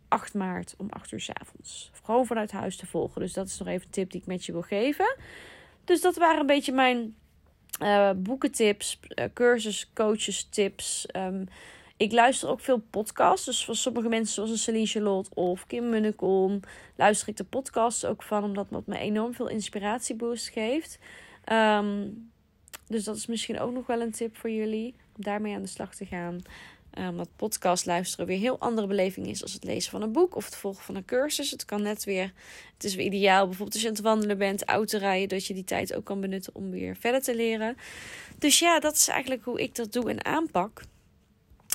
8 0.08 0.34
maart 0.34 0.74
om 0.78 0.88
8 0.90 1.12
uur 1.12 1.20
s 1.20 1.30
avonds. 1.30 1.92
Gewoon 2.04 2.26
vanuit 2.26 2.52
huis 2.52 2.76
te 2.76 2.86
volgen. 2.86 3.22
Dus 3.22 3.34
dat 3.34 3.48
is 3.48 3.58
nog 3.58 3.68
even 3.68 3.86
een 3.86 3.92
tip 3.92 4.12
die 4.12 4.22
ik 4.22 4.28
met 4.28 4.46
je 4.46 4.52
wil 4.52 4.62
geven. 4.62 5.16
Dus 5.84 6.02
dat 6.02 6.16
waren 6.16 6.40
een 6.40 6.46
beetje 6.46 6.72
mijn 6.72 7.16
uh, 7.82 8.12
boekentips, 8.16 9.00
uh, 9.10 9.26
cursus, 9.34 9.92
coaches, 9.94 10.44
tips. 10.50 11.06
Um, 11.16 11.48
ik 11.98 12.12
luister 12.12 12.50
ook 12.50 12.60
veel 12.60 12.84
podcasts. 12.90 13.46
Dus 13.46 13.66
van 13.66 13.76
sommige 13.76 14.10
mensen 14.10 14.48
zoals 14.48 14.64
Celine 14.64 14.86
Charlotte 14.86 15.30
of 15.34 15.68
Kim 15.68 15.90
Munnekom 15.90 16.60
luister 16.96 17.28
ik 17.28 17.38
de 17.38 17.44
podcasts 17.44 18.06
ook 18.06 18.24
van. 18.24 18.44
Omdat 18.44 18.70
dat 18.70 18.86
me 18.86 18.98
enorm 18.98 19.34
veel 19.34 19.48
inspiratieboost 19.48 20.50
geeft. 20.50 21.00
Um, 21.52 22.32
dus 22.88 23.04
dat 23.04 23.16
is 23.16 23.26
misschien 23.26 23.60
ook 23.60 23.74
nog 23.74 23.88
wel 23.88 24.02
een 24.02 24.12
tip 24.12 24.38
voor 24.38 24.50
jullie. 24.50 24.96
Om 25.16 25.24
daarmee 25.24 25.56
aan 25.56 25.62
de 25.62 25.68
slag 25.68 25.96
te 25.96 26.06
gaan. 26.06 26.42
Um, 27.00 27.18
dat 27.18 27.30
podcast 27.36 27.86
luisteren 27.86 28.26
weer 28.26 28.38
heel 28.38 28.60
andere 28.60 28.88
beleving 28.88 29.28
is 29.28 29.42
als 29.42 29.54
het 29.54 29.64
lezen 29.64 29.92
van 29.92 30.02
een 30.02 30.12
boek 30.12 30.36
of 30.36 30.46
het 30.46 30.56
volgen 30.56 30.84
van 30.84 30.96
een 30.96 31.06
cursus. 31.06 31.52
Het 31.52 31.66
kan 31.66 31.82
net 31.82 32.04
weer, 32.04 32.32
het 32.74 32.84
is 32.84 32.96
weer 32.96 33.06
ideaal 33.06 33.46
bijvoorbeeld 33.46 33.74
als 33.74 33.82
je 33.82 33.88
aan 33.88 33.94
het 33.94 34.04
wandelen 34.04 34.38
bent, 34.38 34.64
auto 34.64 34.98
rijden, 34.98 35.30
dat 35.30 35.46
je 35.46 35.54
die 35.54 35.64
tijd 35.64 35.96
ook 35.96 36.06
kan 36.06 36.22
benutten 36.22 36.56
om 36.56 36.72
weer 36.72 36.96
verder 36.96 37.22
te 37.22 37.36
leren. 37.36 37.78
Dus 38.38 38.60
ja, 38.60 38.80
dat 38.80 38.96
is 38.96 39.08
eigenlijk 39.08 39.44
hoe 39.44 39.62
ik 39.62 39.76
dat 39.76 39.94
doe 39.94 40.10
en 40.10 40.26
aanpak. 40.26 40.82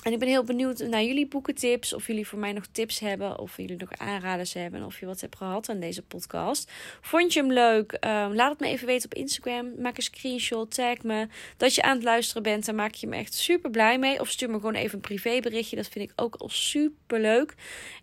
En 0.01 0.11
ik 0.11 0.19
ben 0.19 0.27
heel 0.27 0.43
benieuwd 0.43 0.79
naar 0.79 1.03
jullie 1.03 1.27
boekentips. 1.27 1.93
Of 1.93 2.07
jullie 2.07 2.27
voor 2.27 2.39
mij 2.39 2.53
nog 2.53 2.65
tips 2.65 2.99
hebben. 2.99 3.39
Of 3.39 3.57
jullie 3.57 3.77
nog 3.77 3.91
aanraders 3.97 4.53
hebben. 4.53 4.79
En 4.79 4.85
of 4.85 4.99
je 4.99 5.05
wat 5.05 5.21
hebt 5.21 5.35
gehad 5.35 5.69
aan 5.69 5.79
deze 5.79 6.01
podcast. 6.01 6.71
Vond 7.01 7.33
je 7.33 7.39
hem 7.39 7.51
leuk? 7.51 7.91
Um, 7.91 8.35
laat 8.35 8.49
het 8.49 8.59
me 8.59 8.67
even 8.67 8.87
weten 8.87 9.09
op 9.11 9.17
Instagram. 9.17 9.73
Maak 9.77 9.97
een 9.97 10.03
screenshot. 10.03 10.75
Tag 10.75 11.01
me. 11.03 11.27
Dat 11.57 11.75
je 11.75 11.81
aan 11.81 11.95
het 11.95 12.03
luisteren 12.03 12.43
bent. 12.43 12.65
Daar 12.65 12.75
maak 12.75 12.93
je 12.93 13.07
me 13.07 13.15
echt 13.15 13.33
super 13.33 13.69
blij 13.69 13.99
mee. 13.99 14.19
Of 14.19 14.29
stuur 14.29 14.49
me 14.49 14.55
gewoon 14.55 14.75
even 14.75 14.95
een 14.95 15.01
privéberichtje. 15.01 15.75
Dat 15.75 15.87
vind 15.87 16.09
ik 16.09 16.21
ook 16.21 16.35
al 16.35 16.49
super 16.49 17.19
leuk. 17.19 17.55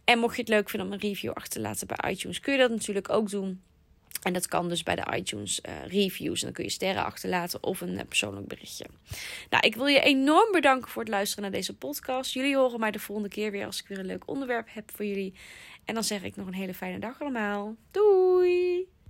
En 0.05 0.19
mocht 0.19 0.35
je 0.35 0.41
het 0.41 0.51
leuk 0.51 0.71
vinden 0.71 0.89
om 0.89 0.95
een 0.95 1.01
review 1.01 1.33
achter 1.33 1.53
te 1.53 1.61
laten 1.61 1.87
bij 1.87 2.11
iTunes. 2.11 2.41
Kun 2.41 2.53
je 2.53 2.59
dat 2.59 2.71
natuurlijk 2.71 3.11
ook 3.11 3.31
doen. 3.31 3.63
En 4.23 4.33
dat 4.33 4.49
kan 4.49 4.69
dus 4.69 4.83
bij 4.83 4.95
de 4.95 5.17
iTunes 5.17 5.61
uh, 5.69 5.87
reviews. 5.87 6.39
En 6.39 6.45
dan 6.45 6.55
kun 6.55 6.65
je 6.65 6.71
sterren 6.71 7.05
achterlaten 7.05 7.63
of 7.63 7.81
een 7.81 7.95
uh, 7.95 8.01
persoonlijk 8.09 8.47
berichtje. 8.47 8.87
Nou, 9.51 9.67
ik 9.67 9.75
wil 9.75 9.87
je 9.87 10.01
enorm 10.01 10.53
bedanken 10.53 10.91
voor 10.91 11.03
het 11.03 11.11
luisteren 11.11 11.43
naar 11.43 11.53
deze 11.53 11.77
podcast. 11.77 12.33
Jullie 12.33 12.57
horen 12.57 12.81
mij 12.81 12.91
de 12.91 12.99
volgende 12.99 13.31
keer 13.31 13.51
weer 13.51 13.67
als 13.67 13.81
ik 13.81 13.89
weer 13.89 13.99
een 13.99 14.07
leuk 14.07 14.23
onderwerp 14.27 14.67
heb 14.71 14.91
voor 14.95 15.05
jullie. 15.05 15.35
En 15.85 15.95
dan 15.95 16.05
zeg 16.05 16.23
ik 16.23 16.37
nog 16.37 16.47
een 16.47 16.55
hele 16.55 16.75
fijne 16.75 16.99
dag 16.99 17.21
allemaal. 17.21 17.77
Doei! 17.91 18.98